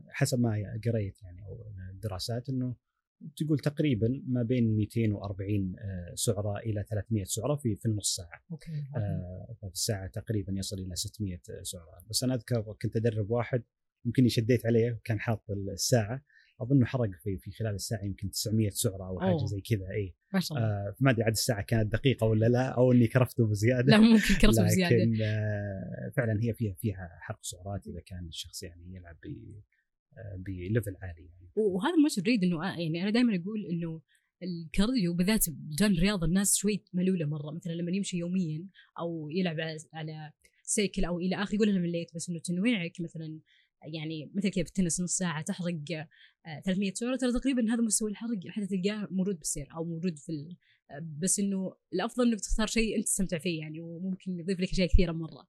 حسب 0.08 0.40
ما 0.40 0.80
قريت 0.86 1.22
يعني 1.22 1.42
أو 1.44 1.72
الدراسات 1.94 2.48
إنه 2.48 2.76
تقول 3.36 3.58
تقريبا 3.58 4.22
ما 4.26 4.42
بين 4.42 4.76
240 4.76 5.76
آه، 5.78 6.14
سعرة 6.14 6.58
إلى 6.58 6.84
300 6.90 7.24
سعرة 7.24 7.56
في 7.56 7.76
في 7.76 7.86
النص 7.86 8.16
ساعة. 8.16 8.42
أوكي. 8.52 8.84
آه 8.96 9.56
في 9.60 9.66
الساعة 9.66 10.06
تقريبا 10.06 10.52
يصل 10.56 10.78
إلى 10.78 10.96
600 10.96 11.40
سعرة، 11.62 12.04
بس 12.10 12.24
أنا 12.24 12.34
أذكر 12.34 12.76
كنت 12.82 12.96
أدرب 12.96 13.30
واحد 13.30 13.62
يمكن 14.06 14.28
شديت 14.28 14.66
عليه 14.66 15.00
كان 15.04 15.20
حاط 15.20 15.50
الساعة. 15.50 16.24
أظن 16.60 16.86
حرق 16.86 17.10
في 17.22 17.38
في 17.38 17.50
خلال 17.50 17.74
الساعة 17.74 18.04
يمكن 18.04 18.30
900 18.30 18.70
سعرة 18.70 19.08
أو 19.08 19.20
حاجة. 19.20 19.46
زي 19.46 19.60
كذا 19.60 19.90
اي 19.90 20.14
ما 20.34 20.40
شاء 20.40 20.58
الله. 20.58 20.68
آه 20.68 20.94
ما 21.00 21.10
أدري 21.10 21.22
عاد 21.22 21.32
الساعة 21.32 21.62
كانت 21.62 21.92
دقيقة 21.92 22.26
ولا 22.26 22.46
لا 22.46 22.68
أو 22.68 22.92
إني 22.92 23.06
كرفته 23.06 23.46
بزيادة. 23.46 23.90
لا 23.90 23.98
ممكن 24.00 24.34
كرفته 24.40 24.64
بزيادة. 24.64 24.96
لكن 24.96 25.22
آه 25.22 26.12
فعلا 26.16 26.40
هي 26.42 26.54
فيها 26.54 26.74
فيها 26.74 27.08
حرق 27.20 27.38
سعرات 27.42 27.86
إذا 27.86 28.00
كان 28.00 28.26
الشخص 28.26 28.62
يعني 28.62 28.94
يلعب 28.94 29.16
ب 29.24 29.26
آه 30.18 30.36
ب 30.36 30.46
level 30.46 30.96
عالي 31.02 31.22
يعني. 31.22 31.50
وهذا 31.56 31.96
ما 31.96 32.08
تريد 32.16 32.44
إنه 32.44 32.56
آه، 32.56 32.78
يعني 32.78 33.02
أنا 33.02 33.10
دائما 33.10 33.36
أقول 33.36 33.66
إنه 33.66 34.00
ال 34.42 34.52
cardio 34.52 35.14
بالذات 35.14 35.44
بجانب 35.50 35.96
الرياضه 35.96 36.26
الناس 36.26 36.56
شوي 36.56 36.84
ملولة 36.92 37.26
مرة. 37.26 37.50
مثلا 37.54 37.72
لما 37.72 37.90
يمشي 37.90 38.16
يوميا 38.16 38.66
أو 38.98 39.28
يلعب 39.30 39.56
على 39.94 40.32
سيكل 40.62 41.04
أو 41.04 41.18
إلى 41.18 41.36
اخره 41.36 41.54
يقول 41.54 41.68
أنا 41.68 41.78
مليت 41.80 42.14
بس 42.14 42.28
إنه 42.28 42.38
تنويعك 42.38 43.00
مثلا 43.00 43.40
يعني 43.82 44.30
مثل 44.34 44.48
كذا 44.48 44.64
بالتنس 44.64 45.00
نص 45.00 45.16
ساعة 45.16 45.42
تحرق 45.42 46.06
300 46.64 46.92
سعره 46.94 47.16
ترى 47.16 47.32
تقريبا 47.32 47.74
هذا 47.74 47.82
مستوى 47.82 48.10
الحرق 48.10 48.38
حتى 48.48 48.66
تلقاه 48.66 49.08
موجود 49.10 49.38
بالسير 49.38 49.68
أو 49.76 49.84
موجود 49.84 50.18
في 50.18 50.56
بس 51.02 51.38
إنه 51.40 51.74
الأفضل 51.92 52.32
إنك 52.32 52.40
تختار 52.40 52.66
شيء 52.66 52.96
أنت 52.96 53.04
تستمتع 53.04 53.38
فيه 53.38 53.60
يعني 53.60 53.80
وممكن 53.80 54.38
يضيف 54.38 54.60
لك 54.60 54.70
أشياء 54.70 54.88
كثيرة 54.88 55.12
مرة. 55.12 55.48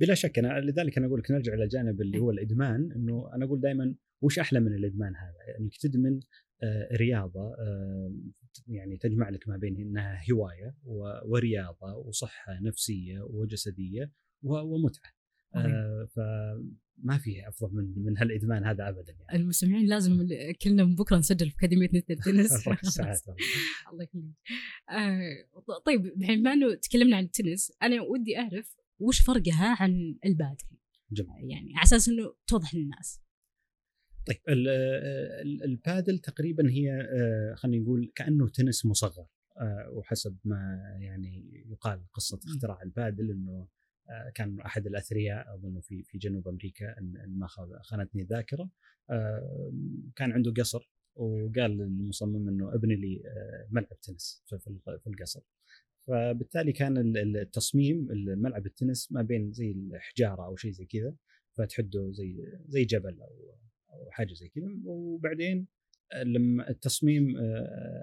بلا 0.00 0.14
شك 0.14 0.38
أنا 0.38 0.60
لذلك 0.60 0.98
أنا 0.98 1.06
أقول 1.06 1.20
لك 1.20 1.30
نرجع 1.30 1.54
إلى 1.54 1.64
الجانب 1.64 2.00
اللي 2.00 2.18
هو 2.18 2.30
الإدمان 2.30 2.92
إنه 2.92 3.30
أنا 3.34 3.44
أقول 3.44 3.60
دائما 3.60 3.94
وش 4.22 4.38
أحلى 4.38 4.60
من 4.60 4.74
الإدمان 4.74 5.16
هذا؟ 5.16 5.58
إنك 5.58 5.76
تدمن 5.76 6.20
آه، 6.62 6.96
رياضة 6.96 7.54
آه، 7.54 8.14
يعني 8.68 8.96
تجمع 8.96 9.28
لك 9.28 9.48
ما 9.48 9.56
بين 9.56 9.76
إنها 9.76 10.20
هواية 10.32 10.74
ورياضة 11.24 11.96
وصحة 11.96 12.60
نفسية 12.60 13.20
وجسدية 13.20 14.12
ومتعة. 14.42 15.12
آه 15.54 16.08
فما 16.16 17.18
في 17.18 17.48
أفضل 17.48 17.74
من 17.74 18.04
من 18.04 18.18
هالإدمان 18.18 18.64
هذا 18.64 18.88
ابدا 18.88 19.12
يعني. 19.12 19.42
المستمعين 19.42 19.86
لازم 19.86 20.28
كلنا 20.62 20.84
من 20.84 20.94
بكرة 20.94 21.16
نسجل 21.16 21.50
في 21.50 21.56
أكاديمية 21.56 21.88
نت 21.94 22.10
التنس 22.10 22.52
الله 23.92 24.04
يخليك. 24.04 24.34
آه 24.90 25.80
طيب 25.86 26.06
الحين 26.06 26.40
بما 26.40 26.52
إنه 26.52 26.74
تكلمنا 26.74 27.16
عن 27.16 27.24
التنس 27.24 27.72
أنا 27.82 28.02
ودي 28.02 28.38
أعرف 28.38 28.76
وش 28.98 29.20
فرقها 29.20 29.76
عن 29.80 30.18
البادل؟ 30.24 30.64
جميل. 31.12 31.50
يعني 31.50 31.72
على 31.76 31.82
أساس 31.82 32.08
إنه 32.08 32.34
توضح 32.46 32.74
للناس. 32.74 33.20
طيب 34.26 34.38
البادل 35.64 36.18
تقريبا 36.18 36.70
هي 36.70 36.90
آه، 36.92 37.54
خلينا 37.54 37.82
نقول 37.82 38.12
كأنه 38.14 38.48
تنس 38.48 38.86
مصغر 38.86 39.26
آه، 39.60 39.90
وحسب 39.92 40.38
ما 40.44 40.80
يعني 41.00 41.64
يقال 41.66 42.06
قصة 42.12 42.40
اختراع 42.44 42.82
البادل 42.82 43.30
إنه 43.30 43.68
كان 44.34 44.60
أحد 44.60 44.86
الأثرياء 44.86 45.54
أظن 45.54 45.80
في 45.80 46.02
في 46.02 46.18
جنوب 46.18 46.48
أمريكا 46.48 46.98
إن 46.98 47.38
ما 47.38 47.46
خانتني 47.82 48.22
الذاكره 48.22 48.70
آه، 49.10 49.72
كان 50.16 50.32
عنده 50.32 50.52
قصر 50.52 50.90
وقال 51.14 51.70
للمصمم 51.70 52.48
إنه 52.48 52.74
ابني 52.74 52.96
لي 52.96 53.22
آه، 53.26 53.68
ملعب 53.70 54.00
تنس 54.02 54.44
في 54.46 55.06
القصر. 55.06 55.40
فبالتالي 56.06 56.72
كان 56.72 57.16
التصميم 57.16 58.06
ملعب 58.26 58.66
التنس 58.66 59.12
ما 59.12 59.22
بين 59.22 59.52
زي 59.52 59.70
الحجارة 59.70 60.46
أو 60.46 60.56
شيء 60.56 60.70
زي 60.70 60.84
كذا 60.84 61.14
فتحده 61.58 62.10
زي 62.12 62.36
زي 62.68 62.84
جبل 62.84 63.20
أو 63.20 63.56
أو 63.92 64.10
حاجة 64.10 64.34
زي 64.34 64.48
كذا. 64.48 64.68
وبعدين 64.84 65.66
لما 66.24 66.70
التصميم 66.70 67.36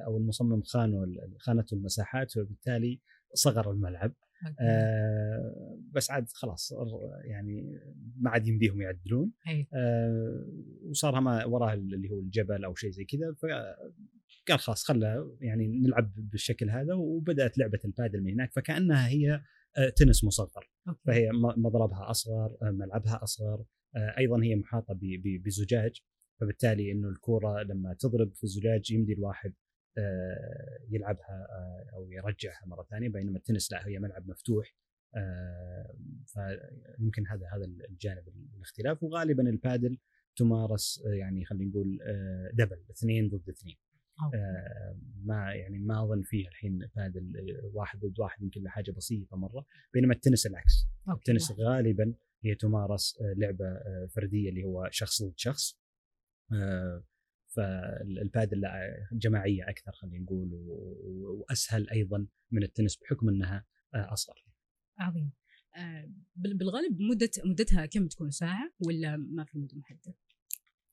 أو 0.05 0.17
المصمم 0.17 0.61
خانوا 0.61 1.05
خانته 1.39 1.75
المساحات 1.75 2.31
فبالتالي 2.31 2.99
صغر 3.33 3.71
الملعب. 3.71 4.13
آه 4.61 5.79
بس 5.91 6.11
عاد 6.11 6.29
خلاص 6.29 6.73
يعني 7.25 7.79
ما 8.19 8.29
عاد 8.29 8.47
يمديهم 8.47 8.81
يعدلون. 8.81 9.31
آه 9.73 10.45
وصار 10.83 11.21
ما 11.21 11.45
وراه 11.45 11.73
اللي 11.73 12.09
هو 12.09 12.19
الجبل 12.19 12.63
أو 12.65 12.75
شيء 12.75 12.89
زي 12.91 13.05
كذا 13.05 13.33
فقال 13.33 14.59
خلاص 14.59 14.83
خلى 14.83 15.37
يعني 15.41 15.67
نلعب 15.67 16.13
بالشكل 16.17 16.69
هذا 16.69 16.93
وبدأت 16.93 17.57
لعبة 17.57 17.79
البادل 17.85 18.21
من 18.21 18.31
هناك 18.31 18.53
فكأنها 18.53 19.07
هي 19.07 19.41
آه 19.77 19.89
تنس 19.89 20.23
مصغر. 20.23 20.71
فهي 21.05 21.29
مضربها 21.33 22.09
أصغر 22.09 22.57
آه 22.61 22.71
ملعبها 22.71 23.23
أصغر 23.23 23.65
آه 23.95 24.17
أيضا 24.17 24.43
هي 24.43 24.55
محاطة 24.55 24.99
بزجاج. 25.43 26.01
فبالتالي 26.41 26.91
إنه 26.91 27.09
الكورة 27.09 27.63
لما 27.63 27.93
تضرب 27.99 28.33
في 28.35 28.43
الزجاج 28.43 28.91
يمدي 28.91 29.13
الواحد 29.13 29.53
يلعبها 30.89 31.47
آه، 31.49 31.85
أو 31.93 32.11
يرجعها 32.11 32.65
مرة 32.65 32.83
ثانية 32.83 33.09
بينما 33.09 33.37
التنس 33.37 33.71
لا 33.71 33.87
هي 33.87 33.99
ملعب 33.99 34.29
مفتوح. 34.29 34.75
آه، 35.15 35.95
فيمكن 36.25 37.27
هذا 37.27 37.47
هذا 37.53 37.65
الجانب 37.65 38.23
الاختلاف. 38.55 39.03
وغالبا 39.03 39.49
البادل 39.49 39.97
تمارس 40.35 41.03
يعني 41.05 41.45
خلينا 41.45 41.69
نقول 41.69 41.99
دبل 42.53 42.85
اثنين 42.91 43.29
ضد 43.29 43.49
اثنين. 43.49 43.75
ما 45.23 45.53
يعني 45.53 45.79
ما 45.79 46.03
أظن 46.03 46.21
فيه 46.21 46.47
الحين 46.47 46.89
بادل 46.95 47.33
واحد 47.73 47.99
ضد 47.99 48.19
واحد 48.19 48.43
يمكن 48.43 48.63
لحاجة 48.63 48.91
بسيطة 48.91 49.37
مرة. 49.37 49.65
بينما 49.93 50.13
التنس 50.13 50.47
العكس. 50.47 50.87
okay. 51.09 51.19
التنس 51.19 51.51
غالبا 51.51 52.13
هي 52.43 52.55
تمارس 52.55 53.17
لعبة 53.37 53.79
فردية 54.15 54.49
اللي 54.49 54.63
هو 54.63 54.87
شخص 54.91 55.23
ضد 55.23 55.33
شخص. 55.37 55.79
فالبادل 57.57 58.49
جماعية 59.11 59.69
أكثر 59.69 59.91
خلينا 59.91 60.23
نقول 60.23 60.53
وأسهل 61.13 61.89
أيضا 61.89 62.27
من 62.51 62.63
التنس 62.63 62.97
بحكم 62.97 63.29
إنها 63.29 63.65
أصغر. 63.93 64.45
عظيم. 64.97 65.31
بالغالب 66.35 67.01
مده 67.01 67.29
مدتها 67.45 67.85
كم 67.85 68.07
تكون 68.07 68.31
ساعة 68.31 68.71
ولا 68.79 69.17
ما 69.17 69.43
في 69.43 69.57
مدة 69.57 69.77
محددة؟ 69.77 70.15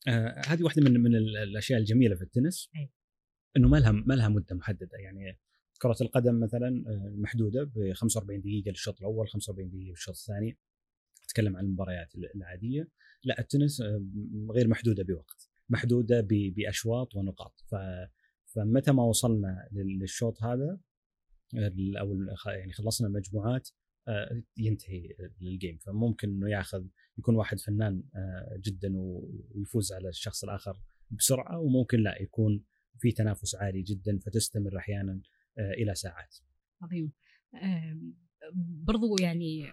آه 0.08 0.42
هذه 0.46 0.62
واحدة 0.62 0.82
من 0.82 1.00
من 1.00 1.14
الأشياء 1.16 1.80
الجميلة 1.80 2.16
في 2.16 2.22
التنس 2.22 2.70
أي. 2.76 2.90
إنه 3.56 3.68
ما 3.68 3.76
لها 3.76 3.92
ما 3.92 4.14
لها 4.14 4.28
مدة 4.28 4.56
محددة 4.56 4.98
يعني 4.98 5.38
كرة 5.82 5.96
القدم 6.00 6.40
مثلا 6.40 6.84
محدودة 7.16 7.64
ب 7.64 7.92
45 7.92 8.40
دقيقة 8.40 8.68
للشوط 8.68 8.98
الأول 9.00 9.28
45 9.28 9.70
دقيقة 9.70 9.90
للشوط 9.90 10.14
الثاني 10.14 10.58
أتكلم 11.24 11.56
عن 11.56 11.64
المباريات 11.64 12.14
العادية 12.34 12.88
لا 13.24 13.40
التنس 13.40 13.82
غير 14.50 14.68
محدودة 14.68 15.02
بوقت 15.04 15.50
محدودة 15.68 16.26
بأشواط 16.28 17.16
ونقاط 17.16 17.60
فمتى 18.46 18.92
ما 18.92 19.02
وصلنا 19.02 19.68
للشوط 19.72 20.42
هذا 20.42 20.78
أو 22.00 22.16
يعني 22.46 22.72
خلصنا 22.72 23.08
المجموعات 23.08 23.68
آه، 24.08 24.42
ينتهي 24.56 25.16
الجيم 25.42 25.78
فممكن 25.78 26.28
إنه 26.28 26.50
ياخذ 26.50 26.84
يكون 27.18 27.36
واحد 27.36 27.60
فنان 27.60 28.02
آه، 28.14 28.60
جدا 28.60 28.92
ويفوز 28.96 29.92
على 29.92 30.08
الشخص 30.08 30.44
الآخر 30.44 30.80
بسرعة 31.10 31.58
وممكن 31.60 32.00
لا 32.00 32.22
يكون 32.22 32.64
في 32.98 33.12
تنافس 33.12 33.54
عالي 33.54 33.82
جدا 33.82 34.18
فتستمر 34.18 34.78
أحيانا 34.78 35.20
آه، 35.58 35.72
إلى 35.72 35.94
ساعات. 35.94 36.36
عظيم. 36.82 37.12
برضو 38.84 39.16
يعني 39.20 39.66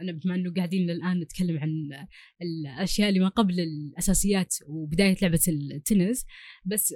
أنا 0.00 0.12
بما 0.12 0.34
إنه 0.34 0.54
قاعدين 0.54 0.90
الآن 0.90 1.20
نتكلم 1.20 1.58
عن 1.58 2.06
الأشياء 2.42 3.08
اللي 3.08 3.20
ما 3.20 3.28
قبل 3.28 3.60
الأساسيات 3.60 4.54
وبداية 4.66 5.16
لعبة 5.22 5.40
التنس 5.48 6.26
بس 6.64 6.94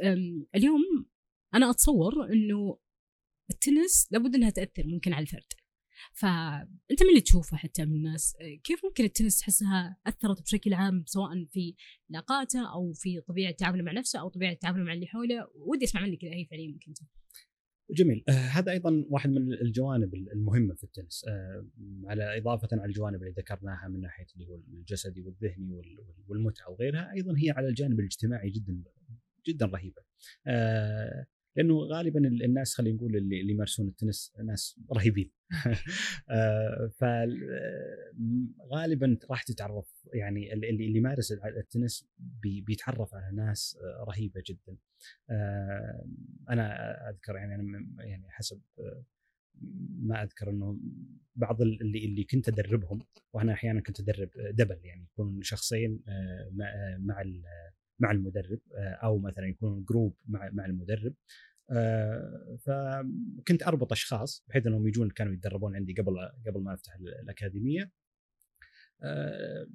اليوم 0.54 0.80
أنا 1.54 1.70
أتصور 1.70 2.32
إنه 2.32 2.78
التنس 3.50 4.08
لابد 4.10 4.34
إنها 4.34 4.50
تأثر 4.50 4.86
ممكن 4.86 5.12
على 5.12 5.22
الفرد. 5.22 5.52
فأنت 6.12 7.02
من 7.02 7.08
اللي 7.08 7.20
تشوفه 7.20 7.56
حتى 7.56 7.84
من 7.84 7.96
الناس؟ 7.96 8.34
كيف 8.64 8.84
ممكن 8.84 9.04
التنس 9.04 9.38
تحسها 9.38 9.96
أثرت 10.06 10.42
بشكل 10.42 10.74
عام 10.74 11.04
سواء 11.06 11.44
في 11.50 11.74
علاقاته 12.10 12.72
أو 12.72 12.92
في 12.92 13.20
طبيعة 13.20 13.52
تعامله 13.52 13.82
مع 13.82 13.92
نفسه 13.92 14.20
أو 14.20 14.28
طبيعة 14.28 14.54
تعامله 14.54 14.84
مع 14.84 14.92
اللي 14.92 15.06
حوله؟ 15.06 15.48
ودي 15.54 15.84
أسمع 15.84 16.02
منك 16.02 16.24
هي 16.24 16.46
فعليا 16.50 16.68
ممكن 16.72 16.92
جميل. 17.92 18.24
آه 18.28 18.32
هذا 18.32 18.72
أيضا 18.72 19.04
واحد 19.10 19.30
من 19.30 19.52
الجوانب 19.52 20.14
المهمة 20.14 20.74
في 20.74 20.84
التنس. 20.84 21.24
آه 21.28 21.66
على 22.04 22.38
إضافة 22.38 22.68
على 22.72 22.84
الجوانب 22.84 23.22
اللي 23.22 23.34
ذكرناها 23.38 23.88
من 23.88 24.00
ناحية 24.00 24.26
اللي 24.34 24.46
هو 24.46 24.54
الجسدي 24.54 25.22
والذهني 25.22 25.82
والمتعة 26.28 26.70
وغيرها 26.70 27.12
أيضا 27.12 27.34
هي 27.38 27.50
على 27.50 27.68
الجانب 27.68 28.00
الاجتماعي 28.00 28.50
جدا 28.50 28.82
جدا 29.48 29.66
رهيبة. 29.66 30.02
آه 30.46 31.26
لأنه 31.56 31.74
غالبا 31.74 32.28
الناس 32.28 32.74
خلينا 32.74 32.96
نقول 32.96 33.16
اللي, 33.16 33.50
يمارسون 33.50 33.88
التنس 33.88 34.32
ناس 34.44 34.80
رهيبين. 34.92 35.30
آه، 36.30 36.90
فغالبا 38.70 39.18
راح 39.30 39.42
تتعرف 39.42 40.01
يعني 40.12 40.52
اللي 40.52 40.70
اللي 40.70 40.98
يمارس 40.98 41.32
التنس 41.32 42.08
بيتعرف 42.66 43.14
على 43.14 43.36
ناس 43.36 43.78
رهيبة 44.08 44.42
جدا. 44.46 44.76
آه، 45.30 46.06
أنا 46.50 46.94
أذكر 47.10 47.36
يعني 47.36 47.54
أنا 47.54 47.86
يعني 48.04 48.30
حسب 48.30 48.60
ما 50.00 50.22
أذكر 50.22 50.50
إنه 50.50 50.78
بعض 51.36 51.62
اللي 51.62 52.04
اللي 52.04 52.24
كنت 52.24 52.48
أدربهم 52.48 53.06
وأنا 53.32 53.52
أحيانا 53.52 53.80
كنت 53.80 54.00
أدرب 54.00 54.30
دبل 54.50 54.80
يعني 54.84 55.02
يكون 55.02 55.42
شخصين 55.42 56.02
آه، 56.08 56.50
مع 56.98 57.22
مع 57.98 58.10
المدرب 58.10 58.60
أو 58.76 59.18
مثلا 59.18 59.46
يكون 59.46 59.84
جروب 59.84 60.16
مع 60.26 60.50
مع 60.52 60.66
المدرب. 60.66 61.14
آه، 61.70 62.56
فكنت 62.66 63.62
أربط 63.62 63.92
أشخاص 63.92 64.44
بحيث 64.48 64.66
إنهم 64.66 64.88
يجون 64.88 65.10
كانوا 65.10 65.32
يتدربون 65.32 65.76
عندي 65.76 65.92
قبل 65.92 66.14
قبل 66.46 66.60
ما 66.62 66.74
أفتح 66.74 66.94
الأكاديمية. 66.94 67.82
آه، 67.82 67.90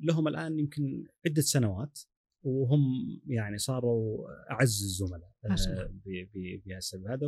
لهم 0.03 0.27
الآن 0.27 0.59
يمكن 0.59 1.03
عدة 1.25 1.41
سنوات 1.41 1.99
وهم 2.43 2.81
يعني 3.27 3.57
صاروا 3.57 4.27
أعز 4.51 4.83
الزملاء 4.83 5.31
آه، 5.45 5.91
بهالسبب 6.65 7.07
هذا 7.07 7.27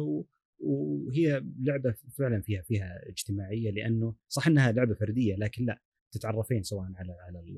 وهي 0.60 1.44
لعبة 1.60 1.92
فعلا 2.18 2.42
فيها 2.42 2.62
فيها 2.62 3.10
اجتماعية 3.10 3.72
لأنه 3.72 4.16
صح 4.28 4.48
إنها 4.48 4.72
لعبة 4.72 4.94
فردية 4.94 5.36
لكن 5.36 5.66
لا 5.66 5.82
تتعرفين 6.12 6.64
سواء 6.64 6.92
على 6.96 7.12
على 7.12 7.58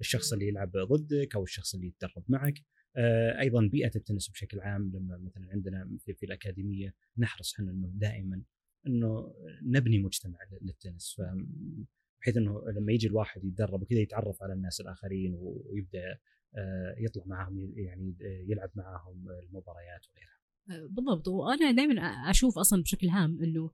الشخص 0.00 0.32
اللي 0.32 0.48
يلعب 0.48 0.70
ضدك 0.76 1.34
أو 1.34 1.42
الشخص 1.42 1.74
اللي 1.74 1.86
يتدرب 1.86 2.24
معك. 2.28 2.54
آه، 2.96 3.40
أيضا 3.40 3.68
بيئة 3.72 3.90
التنس 3.96 4.30
بشكل 4.30 4.60
عام 4.60 4.90
لما 4.94 5.16
مثلا 5.16 5.50
عندنا 5.50 5.98
في, 6.04 6.14
في 6.14 6.26
الأكاديمية 6.26 6.94
نحرص 7.18 7.54
إحنا 7.54 7.70
إنه 7.70 7.90
دائما 7.94 8.42
إنه 8.86 9.34
نبني 9.62 9.98
مجتمع 9.98 10.38
للتنس. 10.62 11.20
بحيث 12.24 12.36
إنه 12.36 12.62
لما 12.76 12.92
يجي 12.92 13.06
الواحد 13.06 13.44
يتدرب 13.44 13.82
وكذا 13.82 13.98
يتعرف 14.00 14.42
على 14.42 14.52
الناس 14.52 14.80
الآخرين 14.80 15.34
ويبدأ 15.34 16.18
آه، 16.56 16.94
يطلع 16.98 17.24
معهم 17.26 17.72
يعني 17.76 18.16
يلعب 18.48 18.70
معهم 18.74 19.16
المباريات 19.28 20.00
وغيرها. 20.08 20.38
آه، 20.70 20.88
بالضبط. 20.90 21.28
وأنا 21.28 21.72
دائما 21.72 22.02
أشوف 22.30 22.58
أصلا 22.58 22.82
بشكل 22.82 23.08
عام 23.08 23.42
إنه 23.42 23.70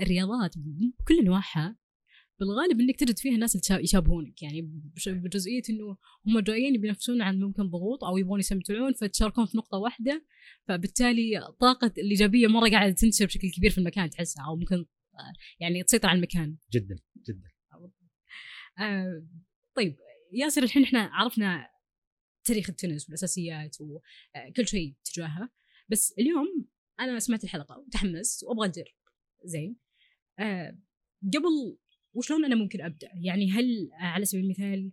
الرياضات 0.00 0.54
بكل 0.58 1.18
أنواعها 1.20 1.76
بالغالب 2.40 2.80
إنك 2.80 2.96
تجد 2.96 3.18
فيها 3.18 3.36
ناس 3.36 3.70
يشابهونك. 3.70 4.42
يعني 4.42 4.62
بجزئية 5.06 5.62
إنه 5.70 5.96
هم 6.26 6.40
جايين 6.40 6.80
بينافسون 6.80 7.22
عن 7.22 7.40
ممكن 7.40 7.62
ضغوط 7.62 8.04
أو 8.04 8.18
يبغون 8.18 8.40
يستمتعون 8.40 8.92
فتشاركون 8.92 9.46
في 9.46 9.56
نقطة 9.56 9.78
واحدة 9.78 10.24
فبالتالي 10.68 11.40
طاقة 11.60 11.92
الإيجابية 11.98 12.46
مره 12.46 12.70
قاعدة 12.70 12.94
تنتشر 12.94 13.26
بشكل 13.26 13.50
كبير 13.50 13.70
في 13.70 13.78
المكان 13.78 14.10
تحسها 14.10 14.44
أو 14.46 14.56
ممكن 14.56 14.84
يعني 15.60 15.82
تسيطر 15.82 16.08
على 16.08 16.16
المكان. 16.16 16.56
جدا 16.72 16.96
جدا. 17.28 17.53
آه 18.78 19.26
طيب 19.76 19.96
ياسر 20.32 20.62
الحين 20.62 20.82
إحنا 20.82 21.10
عرفنا 21.12 21.70
تاريخ 22.44 22.70
التنس 22.70 23.06
والأساسيات 23.06 23.76
وكل 23.80 24.68
شيء 24.68 24.94
تجاهه. 25.04 25.50
بس 25.88 26.14
اليوم 26.18 26.66
أنا 27.00 27.18
سمعت 27.18 27.44
الحلقة 27.44 27.78
وتحمست 27.78 28.44
وأبغى 28.44 28.68
ادر 28.68 28.96
زين. 29.44 29.76
آه 30.38 30.78
قبل 31.34 31.78
وشلون 32.14 32.44
أنا 32.44 32.54
ممكن 32.54 32.82
أبدأ؟ 32.82 33.08
يعني 33.14 33.50
هل 33.50 33.90
على 33.92 34.24
سبيل 34.24 34.44
المثال 34.44 34.92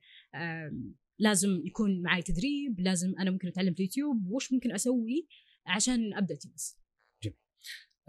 لازم 1.19 1.61
يكون 1.65 2.01
معي 2.01 2.21
تدريب؟ 2.21 2.79
لازم 2.79 3.13
أنا 3.19 3.31
ممكن 3.31 3.47
أتعلم 3.47 3.73
في 3.73 3.79
اليوتيوب؟ 3.79 4.27
وش 4.27 4.53
ممكن 4.53 4.71
أسوي 4.71 5.27
عشان 5.65 6.13
أبدأ 6.13 6.35
تنس 6.35 6.77
جميل. 7.23 7.37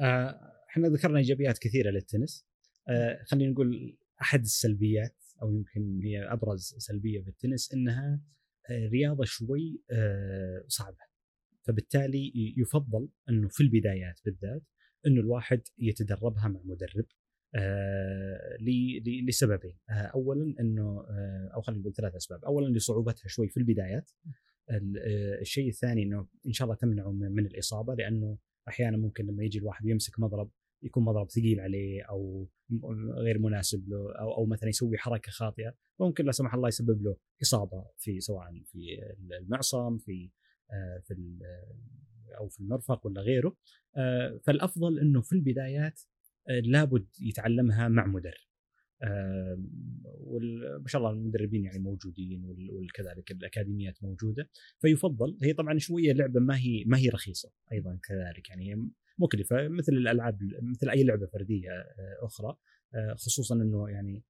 آه، 0.00 0.52
إحنا 0.70 0.88
ذكرنا 0.88 1.18
إيجابيات 1.18 1.58
كثيرة 1.58 1.90
للتنس 1.90 2.46
آه 2.88 3.24
خلينا 3.26 3.52
نقول 3.52 3.98
أحد 4.22 4.40
السلبيات. 4.40 5.21
أو 5.42 5.52
يمكن 5.52 6.00
هي 6.02 6.33
أبرز 6.33 6.74
سلبية 6.78 7.20
في 7.20 7.28
التنس 7.28 7.72
إنها 7.74 8.20
آه 8.70 8.88
رياضة 8.88 9.24
شوي 9.24 9.83
آه 9.90 10.64
صعبة. 10.68 11.12
فبالتالي 11.62 12.33
يفضل 12.57 13.09
إنه 13.28 13.48
في 13.48 13.62
البدايات 13.62 14.20
بالذات 14.24 14.62
إنه 15.07 15.20
الواحد 15.20 15.61
يتدربها 15.78 16.48
مع 16.48 16.61
مدرب 16.64 17.07
آه 17.55 18.57
لسببين. 19.28 19.78
اولا 19.90 20.55
إنه 20.61 21.05
أو 21.55 21.61
خلينا 21.61 21.81
نقول 21.81 21.94
ثلاث 21.94 22.14
أسباب. 22.14 22.44
اولا 22.44 22.78
لصعوبتها 22.78 23.28
شوي 23.28 23.48
في 23.48 23.57
البدايات. 23.57 24.11
الشيء 25.40 25.68
الثاني 25.68 26.02
إنه 26.02 26.28
إن 26.46 26.52
شاء 26.52 26.66
الله 26.66 26.76
تمنعه 26.76 27.12
من 27.12 27.46
الإصابة 27.46 27.94
لأنه 27.94 28.38
أحيانا 28.68 28.96
ممكن 28.96 29.26
لما 29.26 29.44
يجي 29.44 29.59
الواحد 29.59 29.87
يمسك 29.87 30.20
مضرب 30.20 30.50
يكون 30.82 31.04
مضرب 31.04 31.30
ثقيل 31.30 31.60
عليه 31.60 32.02
أو 32.02 32.48
غير 33.18 33.38
مناسب 33.38 33.88
له 33.88 34.12
أو 34.20 34.34
أو 34.36 34.46
مثلا 34.46 34.68
يسوي 34.68 34.98
حركة 34.98 35.30
خاطئة 35.30 35.74
ممكن 36.00 36.24
لا 36.24 36.32
سمح 36.32 36.54
الله 36.54 36.68
يسبب 36.68 37.02
له 37.02 37.16
إصابة 37.42 37.84
في 37.98 38.20
سواء 38.20 38.62
في 38.64 38.98
المعصم 39.40 39.98
في 39.98 40.30
آه، 40.72 41.02
في 41.04 41.14
أو 42.38 42.48
في 42.48 42.60
المرفق 42.60 43.06
ولا 43.06 43.20
غيره. 43.20 43.56
آه، 43.96 44.40
فالأفضل 44.46 44.98
إنه 44.98 45.20
في 45.22 45.32
البدايات 45.32 46.00
آه، 46.48 46.60
لابد 46.60 47.06
يتعلمها 47.20 47.88
مع 47.88 48.06
مدرب. 48.06 48.52
وما 50.20 50.86
شاء 50.86 51.02
الله 51.02 51.12
المدربين 51.12 51.64
يعني 51.64 51.78
موجودين 51.78 52.44
وكذلك 52.44 53.30
الأكاديميات 53.30 54.02
موجودة. 54.02 54.50
فيفضل 54.80 55.38
هي 55.42 55.52
طبعا 55.52 55.78
شوية 55.78 56.12
لعبة 56.12 56.40
ما 56.40 56.56
هي 56.56 56.84
ما 56.86 56.98
هي 56.98 57.08
رخيصة 57.08 57.52
أيضا 57.72 57.98
كذلك 58.08 58.48
يعني 58.48 58.90
مكلفة 59.22 59.68
مثل 59.68 59.92
الألعاب 59.92 60.38
مثل 60.62 60.88
أي 60.88 61.04
لعبة 61.04 61.26
فردية 61.26 61.70
آه، 61.70 62.18
أخرى 62.20 62.56
آه، 62.94 63.14
خصوصا 63.14 63.54
إنه 63.54 63.88
يعني 63.90 64.22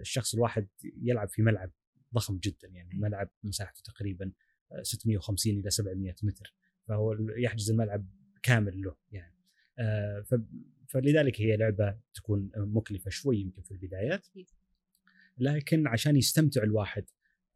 الشخص 0.00 0.34
الواحد 0.34 0.68
يلعب 1.02 1.28
في 1.28 1.42
ملعب 1.42 1.70
ضخم 2.14 2.38
جدا 2.38 2.68
يعني 2.68 2.94
ملعب 2.94 3.30
مساحته 3.42 3.82
تقريبا 3.84 4.32
650 4.82 5.58
إلى 5.58 5.70
700 5.70 6.14
متر 6.22 6.54
فهو 6.88 7.16
يحجز 7.36 7.70
الملعب 7.70 8.06
كامل 8.42 8.82
له 8.82 8.96
يعني. 9.12 9.34
فلذلك 10.86 11.40
هي 11.40 11.56
لعبة 11.56 11.98
تكون 12.14 12.50
مكلفة 12.56 13.10
شوي 13.10 13.38
يمكن 13.38 13.62
في 13.62 13.70
البدايات. 13.70 14.26
لكن 15.38 15.86
عشان 15.86 16.16
يستمتع 16.16 16.62
الواحد 16.62 17.04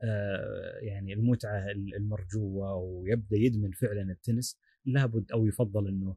آه، 0.04 0.78
يعني 0.78 1.12
المتعة 1.12 1.70
المرجوة 1.70 2.74
ويبدأ 2.74 3.36
يدمن 3.36 3.70
فعلا 3.70 4.12
التنس 4.12 4.58
لابد 4.84 5.32
أو 5.32 5.46
يفضل 5.46 5.88
إنه 5.88 6.08
آه، 6.10 6.16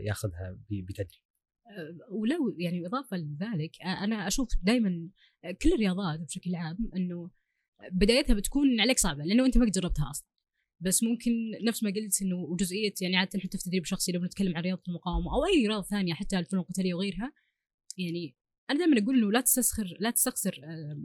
ياخذها 0.00 0.58
بتدريج. 0.70 1.20
ولو 2.10 2.56
يعني 2.58 2.86
إضافة 2.86 3.16
لذلك 3.16 3.82
أنا 3.82 4.28
أشوف 4.28 4.48
دائما 4.62 5.08
كل 5.62 5.72
الرياضات 5.72 6.20
بشكل 6.20 6.54
عام 6.54 6.90
إنه 6.96 7.30
بدايتها 7.92 8.34
بتكون 8.34 8.80
عليك 8.80 8.98
صعبة 8.98 9.24
لأنه 9.24 9.46
أنت 9.46 9.58
ما 9.58 9.64
قد 9.64 9.70
جربتها 9.70 10.10
أصلا 10.10 10.28
بس 10.80 11.02
ممكن 11.02 11.32
نفس 11.64 11.82
ما 11.82 11.90
قلت 11.90 12.22
إنه 12.22 12.36
وجزئيه 12.36 12.92
يعني 13.00 13.16
عادة 13.16 13.38
حتى 13.38 13.58
في 13.58 13.64
تدريب 13.64 13.84
شخصي 13.84 14.12
لو 14.12 14.20
بنتكلم 14.20 14.56
عن 14.56 14.62
رياضة 14.62 14.82
المقاومة 14.88 15.34
أو 15.34 15.44
أي 15.46 15.66
رياضة 15.66 15.82
ثانية 15.82 16.14
حتى 16.14 16.38
الفنون 16.38 16.62
القتالية 16.62 16.94
وغيرها 16.94 17.32
يعني 17.98 18.36
أنا 18.70 18.78
دائما 18.78 19.02
أقول 19.02 19.18
إنه 19.18 19.32
لا 19.32 19.40
تستسخر 19.40 19.96
لا 20.00 20.10
تستخسر 20.10 20.60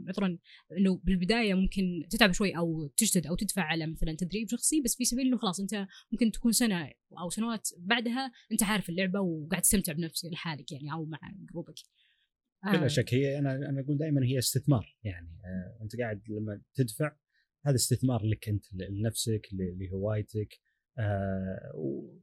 عذرا 0.08 0.38
إنه 0.78 1.00
بالبداية 1.04 1.54
ممكن 1.54 2.06
تتعب 2.10 2.32
شوي 2.32 2.56
أو 2.56 2.86
تجتهد 2.86 3.26
أو 3.26 3.34
تدفع 3.34 3.62
على 3.62 3.86
مثلا 3.86 4.16
تدريب 4.18 4.48
شخصي 4.48 4.80
بس 4.80 4.96
في 4.96 5.04
سبيل 5.04 5.26
إنه 5.26 5.38
خلاص 5.38 5.60
أنت 5.60 5.86
ممكن 6.12 6.30
تكون 6.30 6.52
سنة 6.52 6.92
أو 7.18 7.30
سنوات 7.30 7.68
بعدها 7.78 8.32
أنت 8.52 8.62
عارف 8.62 8.88
اللعبة 8.88 9.20
وقاعد 9.20 9.62
تستمتع 9.62 9.92
بنفسك 9.92 10.32
لحالك 10.32 10.72
يعني 10.72 10.92
أو 10.92 11.04
مع 11.04 11.18
جروبك 11.50 11.74
بلا 12.64 12.84
آه. 12.84 12.88
شك 12.88 13.14
هي 13.14 13.38
أنا 13.38 13.54
أنا 13.54 13.80
أقول 13.80 13.98
دائما 13.98 14.24
هي 14.24 14.38
استثمار 14.38 14.96
يعني 15.04 15.28
آه 15.44 15.82
أنت 15.82 15.96
قاعد 16.00 16.22
لما 16.28 16.60
تدفع 16.74 17.16
هذا 17.66 17.74
استثمار 17.74 18.26
لك 18.26 18.48
أنت 18.48 18.64
لنفسك 18.72 19.48
لهوايتك 19.52 20.60
آه 20.98 21.72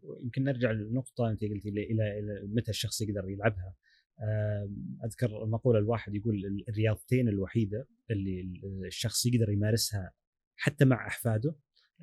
ويمكن 0.03 0.43
نرجع 0.43 0.71
للنقطة 0.71 1.29
أنت 1.29 1.41
قلتي 1.43 1.69
إلى 1.69 2.19
إلى 2.19 2.47
متى 2.47 2.71
الشخص 2.71 3.01
يقدر 3.01 3.29
يلعبها 3.29 3.75
أذكر 5.05 5.43
المقولة 5.43 5.79
الواحد 5.79 6.15
يقول 6.15 6.63
الرياضتين 6.69 7.27
الوحيدة 7.27 7.87
اللي 8.11 8.61
الشخص 8.87 9.25
يقدر 9.25 9.49
يمارسها 9.49 10.11
حتى 10.55 10.85
مع 10.85 11.07
أحفاده 11.07 11.55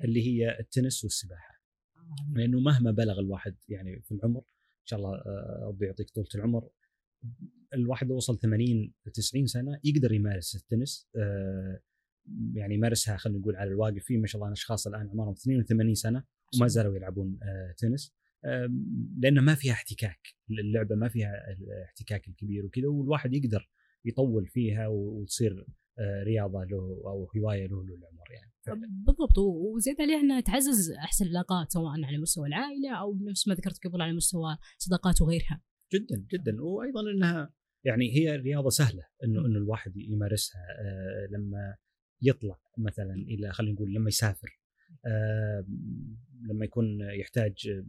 اللي 0.03 0.27
هي 0.27 0.59
التنس 0.59 1.03
والسباحة. 1.03 1.61
آه. 1.97 2.33
لأنه 2.33 2.59
مهما 2.59 2.91
بلغ 2.91 3.19
الواحد 3.19 3.55
يعني 3.69 4.01
في 4.01 4.11
العمر 4.11 4.39
إن 4.39 4.85
شاء 4.85 4.99
الله 4.99 5.15
آه، 5.15 5.65
ربي 5.67 5.85
يعطيك 5.85 6.09
طولة 6.09 6.27
العمر 6.35 6.69
الواحد 7.73 8.07
لو 8.07 8.15
وصل 8.15 8.39
80 8.39 8.93
90 9.13 9.47
سنة 9.47 9.79
يقدر 9.83 10.13
يمارس 10.13 10.55
التنس 10.55 11.09
آه 11.15 11.79
يعني 12.53 12.75
يمارسها 12.75 13.17
خلينا 13.17 13.39
نقول 13.39 13.55
على 13.55 13.69
الواقف. 13.69 14.03
في 14.03 14.17
ما 14.17 14.27
شاء 14.27 14.41
الله 14.41 14.53
أشخاص 14.53 14.87
الآن 14.87 15.09
عمرهم 15.09 15.33
82 15.33 15.95
سنة 15.95 16.23
وما 16.55 16.67
زالوا 16.67 16.95
يلعبون 16.95 17.39
تنس. 17.77 18.13
لأنه 19.17 19.41
ما 19.41 19.55
فيها 19.55 19.73
احتكاك. 19.73 20.19
اللعبة 20.49 20.95
ما 20.95 21.09
فيها 21.09 21.31
الاحتكاك 21.59 22.27
الكبير 22.27 22.65
وكذا 22.65 22.87
والواحد 22.87 23.33
يقدر 23.33 23.69
يطول 24.05 24.47
فيها 24.47 24.87
وتصير 24.87 25.65
آه 25.99 26.23
رياضة 26.23 26.63
له 26.63 26.77
أو 27.05 27.31
هواية 27.37 27.67
له 27.67 27.85
له 27.85 27.95
العمر 27.95 28.31
يعني 28.31 28.51
بالضبط 29.05 29.37
وزيد 29.37 30.01
عليها 30.01 30.19
انها 30.19 30.39
تعزز 30.39 30.91
أحسن 30.91 31.25
العلاقات 31.25 31.71
سواء 31.71 31.91
على 32.05 32.17
مستوى 32.17 32.47
العائلة 32.47 32.95
أو 33.01 33.17
نفس 33.29 33.47
ما 33.47 33.53
ذكرت 33.53 33.87
قبل 33.87 34.01
على 34.01 34.13
مستوى 34.13 34.57
صداقات 34.77 35.21
وغيرها. 35.21 35.61
جدا 35.93 36.25
جدا. 36.31 36.61
وأيضا 36.63 37.01
إنها 37.01 37.53
يعني 37.83 38.15
هي 38.15 38.35
رياضة 38.35 38.69
سهلة 38.69 39.03
إنه 39.23 39.45
إنه 39.45 39.57
الواحد 39.57 39.97
يمارسها 39.97 40.61
آه 40.61 41.27
لما 41.31 41.75
يطلع 42.21 42.59
مثلا 42.77 43.13
إلى 43.13 43.51
خلينا 43.51 43.73
نقول 43.73 43.93
لما 43.93 44.07
يسافر 44.07 44.59
آه 45.05 45.65
لما 46.49 46.65
يكون 46.65 47.01
يحتاج 47.01 47.83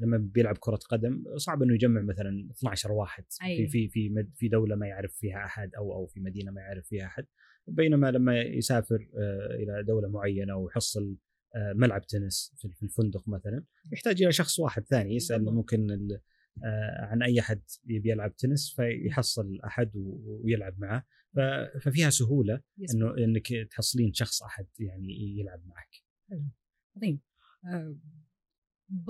لما 0.00 0.16
بيلعب 0.16 0.56
كرة 0.60 0.76
قدم 0.76 1.24
صعب 1.36 1.62
إنه 1.62 1.74
يجمع 1.74 2.02
مثلا 2.02 2.48
12 2.50 2.92
واحد 2.92 3.24
أيوة. 3.42 3.70
في 3.70 3.88
في 3.88 3.88
في 3.88 4.26
في 4.34 4.48
دولة 4.48 4.76
ما 4.76 4.86
يعرف 4.86 5.12
فيها 5.14 5.44
أحد 5.44 5.74
أو 5.74 5.92
أو 5.92 6.06
في 6.06 6.20
مدينة 6.20 6.50
ما 6.50 6.60
يعرف 6.60 6.86
فيها 6.86 7.06
أحد 7.06 7.26
بينما 7.66 8.10
لما 8.10 8.40
يسافر 8.40 9.08
آه 9.18 9.54
إلى 9.54 9.84
دولة 9.86 10.08
معينة 10.08 10.56
ويحصل 10.56 11.16
آه 11.56 11.72
ملعب 11.72 12.06
تنس 12.06 12.54
في 12.56 12.82
الفندق 12.82 13.28
مثلا 13.28 13.64
يحتاج 13.92 14.22
إلى 14.22 14.32
شخص 14.32 14.58
واحد 14.58 14.84
ثاني 14.84 15.14
يسأل 15.14 15.44
ممكن 15.44 16.08
آه 16.64 17.04
عن 17.04 17.22
أي 17.22 17.40
أحد 17.40 17.62
يبي 17.86 18.10
يلعب 18.10 18.36
تنس 18.36 18.74
فيحصل 18.76 19.58
أحد 19.64 19.90
ويلعب 19.96 20.74
معه 20.78 21.06
ففيها 21.80 22.10
سهولة 22.10 22.60
إنه 22.94 23.16
إنك 23.18 23.46
تحصلين 23.70 24.12
شخص 24.12 24.42
أحد 24.42 24.66
يعني 24.78 25.38
يلعب 25.40 25.60
معك. 25.66 25.90
عظيم. 26.96 27.20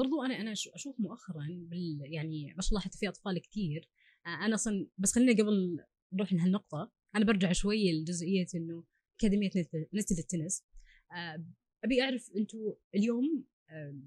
آه 0.01 0.03
برضو 0.03 0.23
أنا 0.23 0.41
أنا 0.41 0.53
أشوف 0.53 1.01
مؤخرا 1.01 1.47
بال 1.71 2.01
يعني 2.03 2.55
ما 2.57 2.63
شاء 2.63 2.71
الله 2.71 2.81
حتى 2.81 2.99
في 2.99 3.09
أطفال 3.09 3.39
كثير 3.43 3.89
آه 4.27 4.47
أنا 4.47 4.55
أصلا 4.55 4.87
بس 4.99 5.13
خلينا 5.13 5.43
قبل 5.43 5.79
نروح 6.13 6.33
لهالنقطه 6.33 6.93
أنا 7.17 7.25
برجع 7.25 7.53
شوي 7.53 8.01
لجزئية 8.01 8.47
إنه 8.55 8.85
أكاديمية 9.19 9.51
نستل 9.95 10.19
التنس. 10.19 10.65
آه 11.13 11.45
أبي 11.85 12.03
أعرف 12.03 12.31
أنتم 12.37 12.59
اليوم 12.95 13.45
آه 13.71 14.01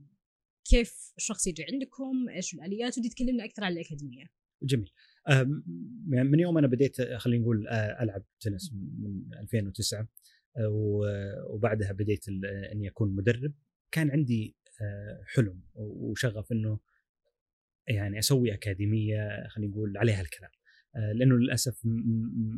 كيف 0.69 1.13
الشخص 1.17 1.47
يجي 1.47 1.65
عندكم؟ 1.73 2.29
إيش 2.29 2.53
الآليات؟ 2.53 2.97
ودي 2.97 3.10
تكلمنا 3.10 3.45
أكثر 3.45 3.63
عن 3.63 3.71
الأكاديمية. 3.71 4.25
جميل. 4.63 4.91
من 6.08 6.39
يوم 6.39 6.58
أنا 6.58 6.67
بديت 6.67 7.01
خلينا 7.01 7.43
نقول 7.43 7.67
ألعب 8.01 8.23
تنس 8.39 8.73
من 8.73 9.34
2009 9.34 10.08
وبعدها 11.49 11.91
بديت 11.91 12.25
إني 12.71 12.89
أكون 12.89 13.15
مدرب. 13.15 13.53
كان 13.91 14.12
عندي 14.12 14.56
حلم 15.36 15.62
وشغف 15.76 16.52
إنه 16.52 16.80
يعني 17.88 18.19
أسوي 18.19 18.54
أكاديمية 18.54 19.48
خلينا 19.48 19.72
نقول 19.72 19.98
عليها 19.98 20.22
الكلام. 20.22 20.52
لأنه 21.15 21.36
للأسف 21.36 21.82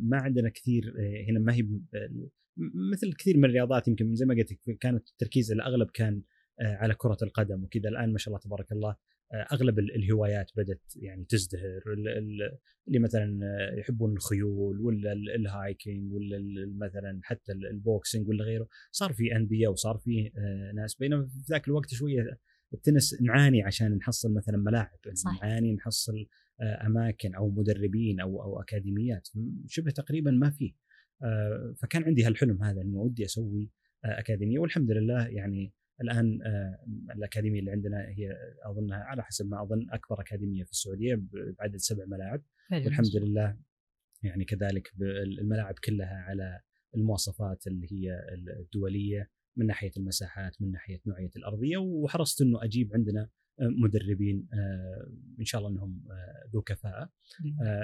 ما 0.02 0.16
عندنا 0.16 0.48
كثير 0.48 0.94
هنا 1.28 1.38
ما 1.38 1.54
هي 1.54 1.68
مثل 2.92 3.12
كثير 3.12 3.36
من 3.36 3.44
الرياضات 3.44 3.88
يمكن 3.88 4.14
زي 4.14 4.26
ما 4.26 4.34
قلت 4.34 4.52
كانت 4.80 5.08
التركيز 5.08 5.52
الأغلب 5.52 5.90
كان 5.90 6.22
على 6.60 6.94
كرة 6.94 7.18
القدم 7.22 7.64
وكذا. 7.64 7.88
الآن 7.88 8.12
ما 8.12 8.18
شاء 8.18 8.34
الله 8.34 8.44
تبارك 8.44 8.72
الله 8.72 8.96
أغلب 9.34 9.78
الهوايات 9.78 10.50
بدأت 10.56 10.92
يعني 10.96 11.24
تزدهر. 11.24 11.82
اللي 12.88 12.98
مثلا 12.98 13.40
يحبون 13.78 14.12
الخيول 14.12 14.80
ولا 14.80 15.12
ال 15.12 15.26
hiking 15.26 16.12
ولا 16.12 16.38
مثلا 16.86 17.20
حتى 17.22 17.52
ال 17.52 17.63
boxing 17.63 18.28
ولا 18.28 18.44
غيره 18.44 18.68
صار 18.90 19.12
في 19.12 19.36
أندية 19.36 19.68
وصار 19.68 19.98
في 19.98 20.30
آه، 20.38 20.72
ناس. 20.72 20.94
بينما 20.94 21.26
في 21.26 21.38
ذاك 21.50 21.68
الوقت 21.68 21.94
شوية 21.94 22.38
التنس 22.74 23.22
نعاني 23.22 23.62
عشان 23.62 23.96
نحصل 23.96 24.34
مثلا 24.34 24.56
ملاعب 24.56 24.98
صح. 25.12 25.42
نعاني 25.42 25.74
نحصل 25.74 26.26
آه، 26.60 26.86
أماكن 26.86 27.34
أو 27.34 27.50
مدربين 27.50 28.20
أو 28.20 28.42
أو 28.42 28.60
أكاديميات. 28.60 29.28
شبه 29.66 29.90
تقريبا 29.90 30.30
ما 30.30 30.50
فيه 30.50 30.72
آه، 31.22 31.74
فكان 31.82 32.04
عندي 32.04 32.24
هالحلم 32.24 32.62
هذا 32.62 32.80
إنه 32.82 32.98
ودي 32.98 33.24
أسوي 33.24 33.70
أكاديمية. 34.04 34.58
والحمد 34.58 34.90
لله 34.90 35.26
يعني 35.26 35.72
الآن 36.02 36.42
آه، 36.42 36.78
الأكاديمية 37.14 37.60
اللي 37.60 37.70
عندنا 37.70 38.08
هي 38.08 38.30
اظنها 38.64 38.96
على 38.96 39.22
حسب 39.22 39.46
ما 39.50 39.62
أظن 39.62 39.86
أكبر 39.90 40.20
أكاديمية 40.20 40.64
في 40.64 40.70
السعودية 40.70 41.22
بعدد 41.58 41.76
سبع 41.76 42.04
ملاعب. 42.06 42.42
والحمد 42.72 43.16
لله 43.16 43.58
يعني 44.22 44.44
كذلك 44.44 44.92
الملاعب 45.40 45.74
كلها 45.84 46.16
على 46.16 46.60
المواصفات 46.96 47.66
اللي 47.66 47.86
هي 47.92 48.20
الدولية 48.60 49.30
من 49.56 49.66
ناحية 49.66 49.90
المساحات 49.96 50.62
من 50.62 50.70
ناحية 50.70 51.00
نوعية 51.06 51.30
الأرضية. 51.36 51.76
وحرصت 51.76 52.42
إنه 52.42 52.64
أجيب 52.64 52.90
عندنا 52.94 53.28
آه، 53.60 53.68
مدربين 53.82 54.48
آه، 54.52 55.10
إن 55.40 55.44
شاء 55.44 55.60
الله 55.60 55.70
إنهم 55.72 56.02
ذو 56.54 56.62
كفاءة. 56.62 57.10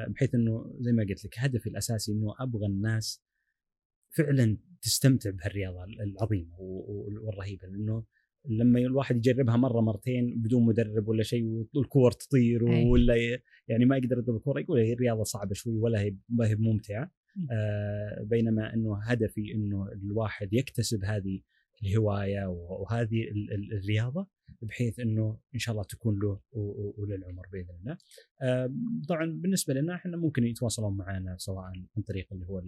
بحيث 0.08 0.34
إنه 0.34 0.76
زي 0.80 0.92
ما 0.92 1.02
قلت 1.02 1.24
لك 1.24 1.38
هدفي 1.38 1.68
الأساسي 1.68 2.12
إنه 2.12 2.34
أبغى 2.40 2.66
الناس 2.66 3.22
فعلا 4.16 4.58
تستمتع 4.82 5.30
بهالرياضة 5.30 5.84
العظيمة 5.84 6.56
والرهيبة 6.58 7.68
لأنه 7.68 8.04
لما 8.48 8.78
الواحد 8.78 9.16
يجربها 9.16 9.56
مرة 9.56 9.80
مرتين 9.80 10.42
بدون 10.42 10.66
مدرب 10.66 11.08
ولا 11.08 11.22
شيء 11.22 11.66
والكور 11.74 12.12
تطير 12.12 12.64
ولا 12.64 13.14
يعني 13.68 13.84
ما 13.84 13.96
يقدر 13.96 14.18
يضرب 14.18 14.36
الكورة 14.36 14.60
يقول 14.60 14.78
هي 14.78 14.92
الرياضة 14.92 15.22
صعبة 15.22 15.54
شوي 15.54 15.78
ولا 15.78 16.00
هي 16.00 16.16
ما 16.28 16.48
هي 16.48 16.54
ممتعة. 16.54 17.10
آه 17.52 18.22
بينما 18.22 18.74
إنه 18.74 18.98
هدفي 19.02 19.54
إنه 19.54 19.92
الواحد 19.92 20.52
يكتسب 20.52 21.04
هذه 21.04 21.40
الهواية 21.82 22.46
وهذه 22.46 23.24
الرياضة 23.72 24.28
بحيث 24.62 25.00
إنه 25.00 25.38
إن 25.54 25.58
شاء 25.58 25.72
الله 25.72 25.84
تكون 25.84 26.18
له 26.22 26.40
وللعمر 26.98 27.46
بإذن 27.52 27.74
الله. 27.80 27.98
آه 28.42 28.74
طبعا 29.08 29.26
بالنسبة 29.26 29.74
لنا 29.74 29.94
إحنا 29.94 30.16
ممكن 30.16 30.44
يتواصلون 30.44 30.96
معنا 30.96 31.36
سواء 31.38 31.64
عن 31.64 32.02
طريق 32.02 32.32
اللي 32.32 32.46
هو 32.46 32.62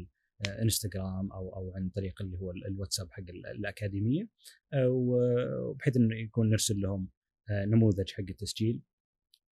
انستغرام 0.63 1.33
أو 1.33 1.57
أو 1.57 1.73
عن 1.77 1.89
طريق 1.89 2.23
اللي 2.23 2.39
هو 2.39 2.51
الواتساب 2.51 3.11
حق 3.11 3.23
الأكاديمية. 3.55 4.29
آه، 4.73 4.89
وبحيث 4.89 5.97
إنه 5.97 6.17
يكون 6.17 6.51
نرسل 6.51 6.81
لهم 6.81 7.09
آه، 7.51 7.65
نموذج 7.65 8.11
حق 8.11 8.25
التسجيل. 8.31 8.83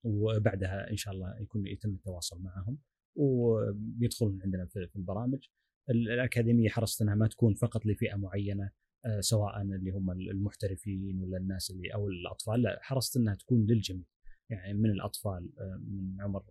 وبعدها 0.04 0.90
إن 0.90 0.96
شاء 0.96 1.14
الله 1.14 1.40
يكون 1.40 1.66
يتم 1.66 1.90
التواصل 1.90 2.42
معهم. 2.42 2.78
وبيدخلون 3.16 4.42
عندنا 4.42 4.66
في 4.66 4.96
البرامج. 4.96 5.48
الأكاديمية 5.90 6.68
حرصت 6.68 7.02
إنها 7.02 7.14
ما 7.14 7.28
تكون 7.28 7.54
فقط 7.54 7.86
لفئة 7.86 8.16
معينة 8.16 8.70
آه، 9.04 9.20
سواء 9.20 9.62
اللي 9.62 9.90
هم 9.90 10.10
المحترفين 10.10 11.20
ولا 11.20 11.38
الناس 11.38 11.70
اللي 11.70 11.94
أو 11.94 12.08
الأطفال. 12.08 12.62
لا 12.62 12.78
حرصت 12.82 13.16
إنها 13.16 13.34
تكون 13.34 13.66
للجميع. 13.66 14.04
يعني 14.50 14.74
من 14.74 14.90
الأطفال 14.90 15.50
من 15.80 16.20
عمر 16.20 16.44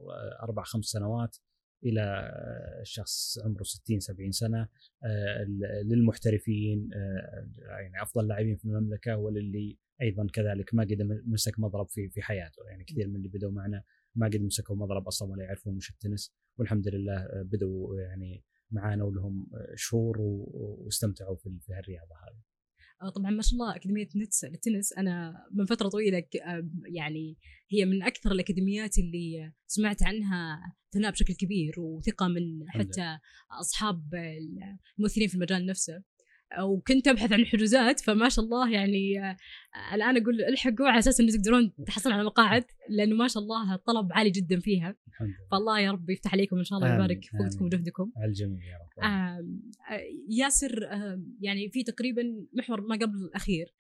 أربع 0.43 0.63
خمس 0.63 0.85
سنوات 0.85 1.37
إلى 1.83 2.31
شخص 2.83 3.39
عمره 3.45 3.63
60 3.63 3.99
70 3.99 4.31
سنة 4.31 4.67
آه، 5.03 5.43
للمحترفين 5.83 6.89
آه، 6.93 7.49
يعني 7.69 8.01
أفضل 8.01 8.27
لاعبين 8.27 8.55
في 8.55 8.65
المملكة 8.65 9.17
وللي 9.17 9.77
أيضا 10.01 10.27
كذلك 10.33 10.73
ما 10.73 10.83
قد 10.83 11.21
مسك 11.25 11.59
مضرب 11.59 11.89
في 11.89 12.09
في 12.09 12.21
حياته 12.21 12.63
يعني 12.69 12.83
كثير 12.83 13.07
من 13.07 13.15
اللي 13.15 13.27
بدوا 13.27 13.51
معنا 13.51 13.83
ما 14.15 14.27
قد 14.27 14.41
مسكوا 14.41 14.75
مضرب 14.75 15.07
أصلا 15.07 15.31
ولا 15.31 15.43
يعرفون 15.43 15.75
وش 15.75 15.89
التنس 15.89 16.33
والحمد 16.57 16.87
لله 16.87 17.27
بدوا 17.43 17.99
يعني 17.99 18.43
معانا 18.71 19.03
ولهم 19.03 19.47
شهور 19.75 20.17
واستمتعوا 20.19 21.35
في 21.35 21.73
هالرياضة 21.73 22.15
هذه. 22.15 22.48
آه، 23.01 23.09
طبعا 23.09 23.31
ما 23.31 23.41
شاء 23.41 23.53
الله 23.53 23.75
أكاديمية 23.75 24.07
نتس 24.15 24.45
للتنس 24.45 24.93
أنا 24.93 25.33
من 25.51 25.65
فترة 25.65 25.89
طويلة 25.89 26.23
آه، 26.45 26.69
يعني 26.85 27.37
هي 27.71 27.85
من 27.85 28.03
أكثر 28.03 28.31
الأكاديميات 28.31 28.97
اللي 28.97 29.53
سمعت 29.67 30.03
عنها 30.03 30.59
ثناء 30.93 31.11
بشكل 31.11 31.33
كبير 31.33 31.79
وثقة 31.79 32.27
من 32.27 32.69
حتى 32.69 33.17
أصحاب 33.61 34.15
الممثلين 34.97 35.27
في 35.27 35.35
المجال 35.35 35.65
نفسه. 35.65 36.03
وكنت 36.63 37.07
أبحث 37.07 37.33
عن 37.33 37.45
حجوزات 37.45 37.99
فما 37.99 38.29
شاء 38.29 38.45
الله 38.45 38.71
يعني 38.71 39.19
آه، 39.19 39.37
الآن 39.93 40.17
أقول 40.21 40.41
ألحقوا 40.41 40.87
على 40.87 40.99
أساس 40.99 41.19
إنه 41.19 41.31
تقدرون 41.31 41.73
تحصلون 41.87 42.15
على 42.15 42.23
مقاعد 42.23 42.63
لأنه 42.89 43.15
ما 43.15 43.27
شاء 43.27 43.43
الله 43.43 43.75
الطلب 43.75 44.07
عالي 44.11 44.29
جدا 44.29 44.59
فيها. 44.59 44.95
فالله 45.51 45.79
يا 45.79 45.91
رب 45.91 46.09
يفتح 46.09 46.33
عليكم 46.33 46.57
إن 46.57 46.63
شاء 46.63 46.79
الله 46.79 46.91
ويبارك 46.91 47.23
في 47.23 47.37
وقتكم 47.37 47.65
وجهدكم. 47.65 48.11
على 48.17 48.29
الجميع 48.29 48.59
يا 48.65 48.77
رب. 48.77 49.03
آه 49.03 49.45
ياسر 50.29 50.89
يعني 51.41 51.69
في 51.69 51.83
تقريبا 51.83 52.23
محور 52.53 52.81
ما 52.81 52.95
قبل 52.95 53.15
الأخير. 53.15 53.75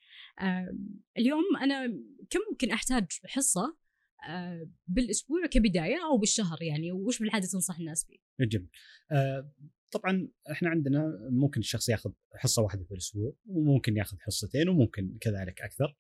اليوم 1.17 1.43
أنا 1.61 1.87
كم 2.29 2.39
ممكن 2.51 2.71
أحتاج 2.71 3.05
حصة 3.25 3.77
آه 4.29 4.69
بالأسبوع 4.87 5.45
كبداية 5.45 5.97
أو 6.11 6.17
بالشهر 6.17 6.61
يعني؟ 6.61 6.91
وش 6.91 7.19
بالعادة 7.19 7.47
تنصح 7.47 7.79
الناس 7.79 8.05
فيه؟ 8.05 8.45
جميل. 8.45 8.69
طبعا 9.91 10.27
إحنا 10.51 10.69
عندنا 10.69 11.27
ممكن 11.29 11.59
الشخص 11.59 11.89
ياخذ 11.89 12.11
حصة 12.35 12.61
واحدة 12.61 12.83
في 12.83 12.91
الأسبوع 12.91 13.33
وممكن 13.45 13.97
ياخذ 13.97 14.17
حصتين 14.19 14.69
وممكن 14.69 15.17
كذلك 15.21 15.61
أكثر 15.61 15.95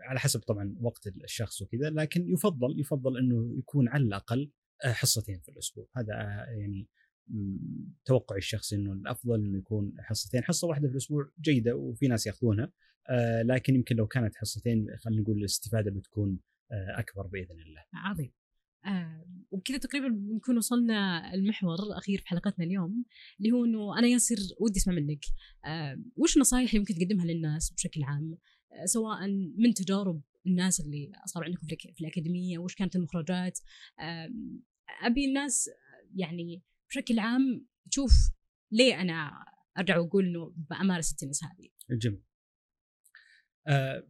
على 0.00 0.18
حسب 0.18 0.40
طبعا 0.40 0.76
وقت 0.80 1.06
الشخص 1.06 1.62
وكذا 1.62 1.90
لكن 1.90 2.28
يفضل 2.28 2.80
يفضل 2.80 3.18
إنه 3.18 3.58
يكون 3.58 3.88
على 3.88 4.04
الأقل 4.04 4.50
آه، 4.84 4.92
حصتين 4.92 5.40
في 5.40 5.48
الأسبوع 5.48 5.88
هذا 5.96 6.14
آه، 6.14 6.46
يعني 6.50 6.88
توقعي 8.04 8.38
الشخصي 8.38 8.76
إنه 8.76 8.92
الأفضل 8.92 9.44
إنه 9.44 9.58
يكون 9.58 9.92
حصتين 9.98 10.44
حصة 10.44 10.68
واحدة 10.68 10.88
في 10.88 10.92
الأسبوع 10.92 11.30
جيدة 11.40 11.76
وفي 11.76 12.08
ناس 12.08 12.26
ياخذونها 12.26 12.72
آه، 13.08 13.42
لكن 13.42 13.74
يمكن 13.74 13.96
لو 13.96 14.06
كانت 14.06 14.36
حصتين 14.36 14.86
خلينا 14.98 15.22
نقول 15.22 15.38
الاستفادة 15.38 15.90
بتكون 15.90 16.38
أكبر 16.70 17.26
بإذن 17.26 17.60
الله. 17.60 17.84
عظيم. 17.94 18.32
وبكذا 19.50 19.78
تقريبا 19.78 20.08
بنكون 20.08 20.56
وصلنا 20.56 21.34
المحور 21.34 21.82
الأخير 21.82 22.18
في 22.18 22.28
حلقتنا 22.28 22.64
اليوم 22.64 23.04
اللي 23.40 23.52
هو 23.52 23.64
إنه 23.64 23.98
أنا 23.98 24.06
ياسر 24.06 24.36
ودي 24.60 24.78
أسمع 24.78 24.94
منك 24.94 25.24
آه 25.64 26.02
وش 26.16 26.36
النصائح 26.36 26.68
اللي 26.68 26.78
ممكن 26.78 26.94
تقدمها 26.94 27.26
للناس 27.26 27.72
بشكل 27.72 28.02
عام 28.02 28.38
آه 28.72 28.84
سواء 28.84 29.28
من 29.58 29.74
تجارب 29.74 30.22
الناس 30.46 30.80
اللي 30.80 31.12
صاروا 31.26 31.48
عندكم 31.48 31.66
في 31.66 32.00
الأكاديمية 32.00 32.58
وش 32.58 32.74
كانت 32.74 32.96
المخرجات 32.96 33.58
آه 34.00 34.28
أبي 35.02 35.24
الناس 35.24 35.70
يعني 36.14 36.62
بشكل 36.90 37.18
عام 37.18 37.66
تشوف 37.90 38.12
ليه 38.72 39.00
أنا 39.00 39.44
أرجع 39.78 39.98
وأقول 39.98 40.26
إنه 40.26 40.54
بامارس 40.70 41.12
التنس 41.12 41.44
هذه. 41.44 41.68
جميل. 41.98 42.22
آه 43.66 44.08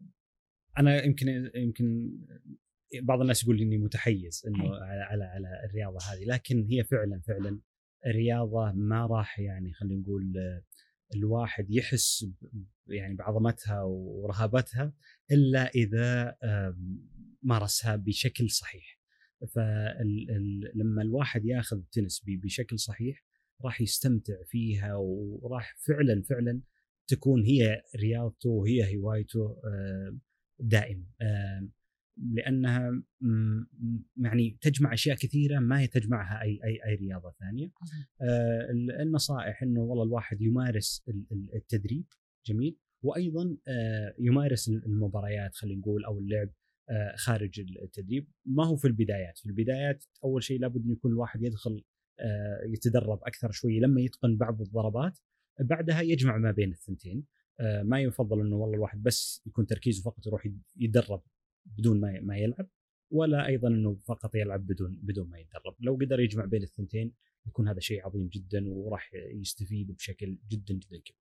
أنا 0.79 1.05
يمكن 1.05 1.51
يمكن 1.55 2.19
بعض 3.01 3.21
الناس 3.21 3.43
يقول 3.43 3.61
إني 3.61 3.79
متحيز 3.79 4.43
إنه 4.47 4.65
على 4.65 5.03
على 5.03 5.25
على 5.25 5.49
الرياضة 5.65 5.99
هذه 6.13 6.25
لكن 6.25 6.67
هي 6.71 6.85
فعلا 6.85 7.21
فعلا 7.27 7.61
رياضة 8.07 8.73
ما 8.73 9.07
راح 9.07 9.39
يعني 9.39 9.73
خلينا 9.73 10.03
نقول 10.03 10.33
الواحد 11.15 11.71
يحس 11.71 12.27
يعني 12.87 13.15
بعظمتها 13.15 13.83
ورهابتها 13.83 14.93
إلا 15.33 15.71
إذا 15.71 16.37
مارسها 17.43 17.97
بشكل 17.97 18.51
صحيح. 18.51 19.01
فلما 19.55 21.03
الواحد 21.03 21.45
ياخذ 21.45 21.77
التنس 21.77 22.23
بشكل 22.27 22.79
صحيح 22.79 23.25
راح 23.65 23.81
يستمتع 23.81 24.35
فيها 24.47 24.95
وراح 24.97 25.77
فعلا 25.87 26.23
فعلا 26.23 26.61
تكون 27.07 27.43
هي 27.43 27.83
رياضته 27.97 28.49
وهي 28.49 28.97
هوايته 28.97 29.57
دائما 30.59 31.05
لأنها 32.17 33.03
يعني 34.17 34.59
تجمع 34.61 34.93
أشياء 34.93 35.17
كثيرة 35.17 35.59
ما 35.59 35.81
هي 35.81 35.87
تجمعها 35.87 36.43
أي 36.43 36.61
أي 36.65 36.79
أي 36.87 36.95
رياضة 36.95 37.35
ثانية. 37.41 37.73
آه 38.23 38.69
النصائح 39.03 39.63
إنه 39.63 39.81
والله 39.81 40.05
الواحد 40.05 40.41
يمارس 40.41 41.05
التدريب 41.55 42.07
جميل. 42.47 42.79
وأيضا 43.03 43.57
آه 43.69 44.15
يمارس 44.19 44.69
المباريات 44.69 45.55
خلينا 45.55 45.81
نقول 45.81 46.05
أو 46.05 46.19
اللعب 46.19 46.49
آه 46.91 47.15
خارج 47.17 47.61
التدريب. 47.83 48.29
ما 48.47 48.67
هو 48.67 48.77
في 48.77 48.89
البدايات، 48.89 49.39
في 49.39 49.47
البدايات 49.47 50.05
أول 50.25 50.43
شيء 50.43 50.61
لابد 50.61 50.85
إن 50.85 50.93
يكون 50.93 51.13
الواحد 51.13 51.43
يدخل 51.43 51.85
آه 52.21 52.61
يتدرب 52.67 53.19
أكثر 53.23 53.51
شوي 53.51 53.81
لما 53.81 54.01
يتقن 54.01 54.37
بعض 54.37 54.61
الضربات. 54.61 55.19
بعدها 55.61 56.01
يجمع 56.01 56.37
ما 56.39 56.51
بين 56.51 56.71
الثنتين. 56.71 57.25
آه 57.61 57.83
ما 57.83 58.01
يفضل 58.01 58.41
إنه 58.41 58.57
والله 58.57 58.75
الواحد 58.77 59.03
بس 59.03 59.43
يكون 59.47 59.67
تركيزه 59.67 60.03
فقط 60.03 60.27
يروح 60.27 60.49
يتدرب 60.77 61.23
بدون 61.79 62.01
ما 62.01 62.21
ما 62.21 62.37
يلعب 62.37 62.69
ولا 63.11 63.47
أيضا 63.47 63.69
إنه 63.69 63.95
فقط 63.95 64.35
يلعب 64.35 64.67
بدون 64.67 65.01
بدون 65.03 65.29
ما 65.29 65.39
يتدرب. 65.39 65.77
لو 65.81 65.95
قدر 65.95 66.21
يجمع 66.21 66.45
بين 66.45 66.63
الثنتين 66.63 67.15
يكون 67.47 67.69
هذا 67.69 67.81
شيء 67.81 68.07
عظيم 68.07 68.29
جدا 68.29 68.65
وراح 68.69 69.11
يستفيد 69.15 69.93
بشكل 69.93 70.39
جدا 70.51 70.75
جدا. 70.75 71.03
كبير 71.05 71.21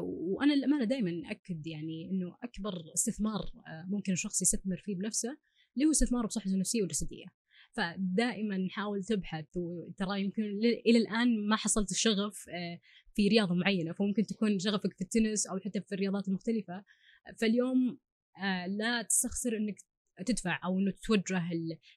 وأنا 0.00 0.52
للأمانة 0.52 0.84
دائما 0.84 1.30
اكد 1.30 1.66
يعني 1.66 2.10
إنه 2.10 2.36
أكبر 2.42 2.72
استثمار 2.94 3.40
ممكن 3.86 4.12
الشخص 4.12 4.42
يستثمر 4.42 4.76
فيه 4.76 4.96
بنفسه 4.96 5.36
اللي 5.74 5.86
هو 5.86 5.90
استثماره 5.90 6.26
بصحته 6.26 6.54
النفسية 6.54 6.80
والجسدية. 6.80 7.24
فدائما 7.72 8.66
حاول 8.70 9.04
تبحث 9.04 9.56
وترى 9.56 10.22
يمكن 10.22 10.42
إلى 10.86 10.98
الآن 10.98 11.48
ما 11.48 11.56
حصلت 11.56 11.90
الشغف 11.90 12.36
في 13.14 13.28
رياضة 13.28 13.54
معينة 13.54 13.92
فممكن 13.92 14.22
تكون 14.22 14.58
شغفك 14.58 14.92
في 14.94 15.00
التنس 15.00 15.46
أو 15.46 15.58
حتى 15.58 15.80
في 15.80 15.94
الرياضات 15.94 16.28
المختلفة. 16.28 16.84
فاليوم 17.40 17.98
لا 18.68 19.02
تستخسر 19.02 19.56
إنك 19.56 19.76
تدفع 20.26 20.60
أو 20.64 20.78
إنه 20.78 20.90
تتوجه 20.90 21.42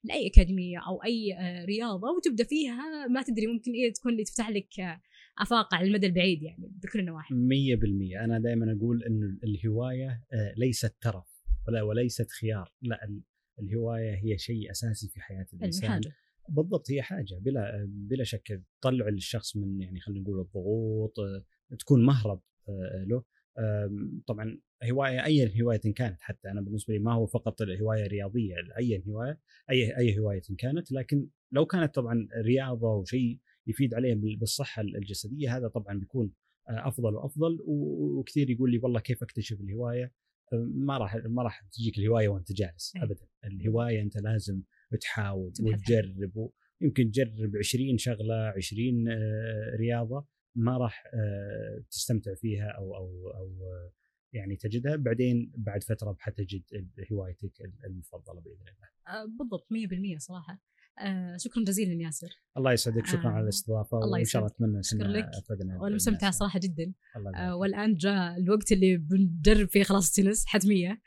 لأي 0.03 0.27
أكاديمية 0.27 0.79
أو 0.87 1.03
أي 1.03 1.33
آه، 1.33 1.65
رياضة 1.65 2.07
وتبدأ 2.17 2.43
فيها. 2.43 3.07
ما 3.07 3.23
تدري 3.23 3.47
ممكن 3.47 3.71
إيه 3.71 3.93
تكون 3.93 4.11
اللي 4.11 4.23
تفتح 4.23 4.49
لك 4.49 4.79
آه، 4.79 5.01
أفاق 5.39 5.75
على 5.75 5.87
المدى 5.87 6.07
البعيد 6.07 6.43
يعني 6.43 6.71
بكل 6.83 6.99
النواحي. 6.99 7.35
100% 7.35 8.23
أنا 8.23 8.39
دائما 8.39 8.77
أقول 8.77 9.03
انه 9.03 9.37
الهواية 9.43 10.23
ليست 10.57 10.95
ترف 11.01 11.43
ولا 11.67 11.81
وليست 11.81 12.31
خيار. 12.31 12.73
لا 12.81 13.21
الهواية 13.59 14.15
هي 14.23 14.37
شيء 14.37 14.71
أساسي 14.71 15.07
في 15.07 15.21
حياة 15.21 15.45
الإنسان. 15.53 15.89
حاجة. 15.89 16.11
بالضبط 16.49 16.91
هي 16.91 17.01
حاجة 17.01 17.39
بلا 17.39 17.85
بلا 17.87 18.23
شك. 18.23 18.61
تطلع 18.81 19.07
الشخص 19.07 19.57
من 19.57 19.81
يعني 19.81 19.99
خلينا 19.99 20.21
نقول 20.21 20.39
الضغوط 20.39 21.13
تكون 21.79 22.05
مهرب 22.05 22.41
له. 23.07 23.23
طبعا 24.27 24.59
هواية 24.91 25.25
أي 25.25 25.61
هواية 25.61 25.93
كانت 25.95 26.21
حتى 26.21 26.51
أنا 26.51 26.61
بالنسبة 26.61 26.93
لي 26.93 26.99
ما 26.99 27.13
هو 27.13 27.25
فقط 27.25 27.61
هوايه 27.61 28.07
رياضيه 28.07 28.55
أي 28.77 29.03
هواية 29.07 29.39
أي 29.69 29.97
أي 29.97 30.19
هواية 30.19 30.41
كانت 30.57 30.91
لكن 30.91 31.27
لو 31.51 31.65
كانت 31.65 31.95
طبعا 31.95 32.27
رياضة 32.45 32.95
وشيء 32.95 33.39
يفيد 33.67 33.93
عليه 33.93 34.15
بالصحة 34.39 34.81
الجسدية 34.81 35.57
هذا 35.57 35.67
طبعا 35.67 35.99
بيكون 35.99 36.31
آه، 36.69 36.87
أفضل 36.87 37.15
وأفضل 37.15 37.57
وكثير 38.19 38.49
يقول 38.49 38.71
لي 38.71 38.77
والله 38.77 38.99
كيف 38.99 39.23
أكتشف 39.23 39.61
الهواية؟ 39.61 40.13
ما 40.53 40.97
راح 40.97 41.15
ما 41.15 41.43
راح 41.43 41.61
تجيك 41.71 41.97
الهواية 41.97 42.27
وأنت 42.27 42.51
جالس 42.51 42.93
ابدا 42.97 43.27
الهواية 43.45 44.01
أنت 44.01 44.17
لازم 44.17 44.61
تحاول 45.01 45.53
وتجرب 45.61 46.49
يمكن 46.81 47.11
تجرب 47.11 47.57
20 47.57 47.97
شغلة 47.97 48.53
20 48.55 49.07
آه، 49.07 49.75
رياضة 49.79 50.25
ما 50.57 50.77
راح 50.77 51.03
آه، 51.13 51.83
تستمتع 51.91 52.35
فيها 52.35 52.67
أو 52.77 52.95
أو 52.95 53.31
أو 53.35 53.51
يعني 54.33 54.55
تجدها. 54.55 54.95
بعدين 54.95 55.51
بعد 55.57 55.83
فترة 55.83 56.15
حتجد 56.19 56.63
هوايتك 57.11 57.51
المفضلة 57.85 58.41
بإذن 58.41 58.61
الله. 58.61 59.21
آه، 59.21 59.25
بالضبط 59.25 59.67
100% 59.71 60.17
صراحة. 60.17 60.61
آه 60.99 61.37
شكرا 61.37 61.63
جزيلا 61.63 62.03
ياسر. 62.03 62.29
الله 62.57 62.73
يسعدك 62.73 63.05
شكرا 63.05 63.29
آه 63.29 63.33
على 63.33 63.43
الاستضافة 63.43 63.97
الله 63.97 64.11
وإن 64.17 64.25
شاء 64.25 64.41
الله 64.41 64.53
أتمنى 64.55 64.83
شكرا 64.83 65.07
لك. 65.07 65.29
وأنا 65.81 65.95
مستمتعة 65.95 66.31
صراحة 66.31 66.59
جدا. 66.59 66.93
آه 67.35 67.55
والآن 67.55 67.95
جاء 67.95 68.37
الوقت 68.37 68.71
اللي 68.71 68.97
بنجرب 68.97 69.67
فيه 69.67 69.83
خلاص 69.83 70.17
التنس 70.17 70.45
حتمية. 70.45 71.01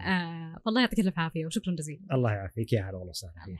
آه 0.00 0.56
فالله 0.64 0.80
يعطيك 0.80 1.00
الف 1.00 1.18
عافية 1.18 1.46
وشكرا 1.46 1.74
جزيلا. 1.74 2.06
الله 2.12 2.32
يعافيك. 2.32 2.72
يا 2.72 2.82
هلا 2.82 2.96
والله 2.96 3.10
وسهلا. 3.10 3.56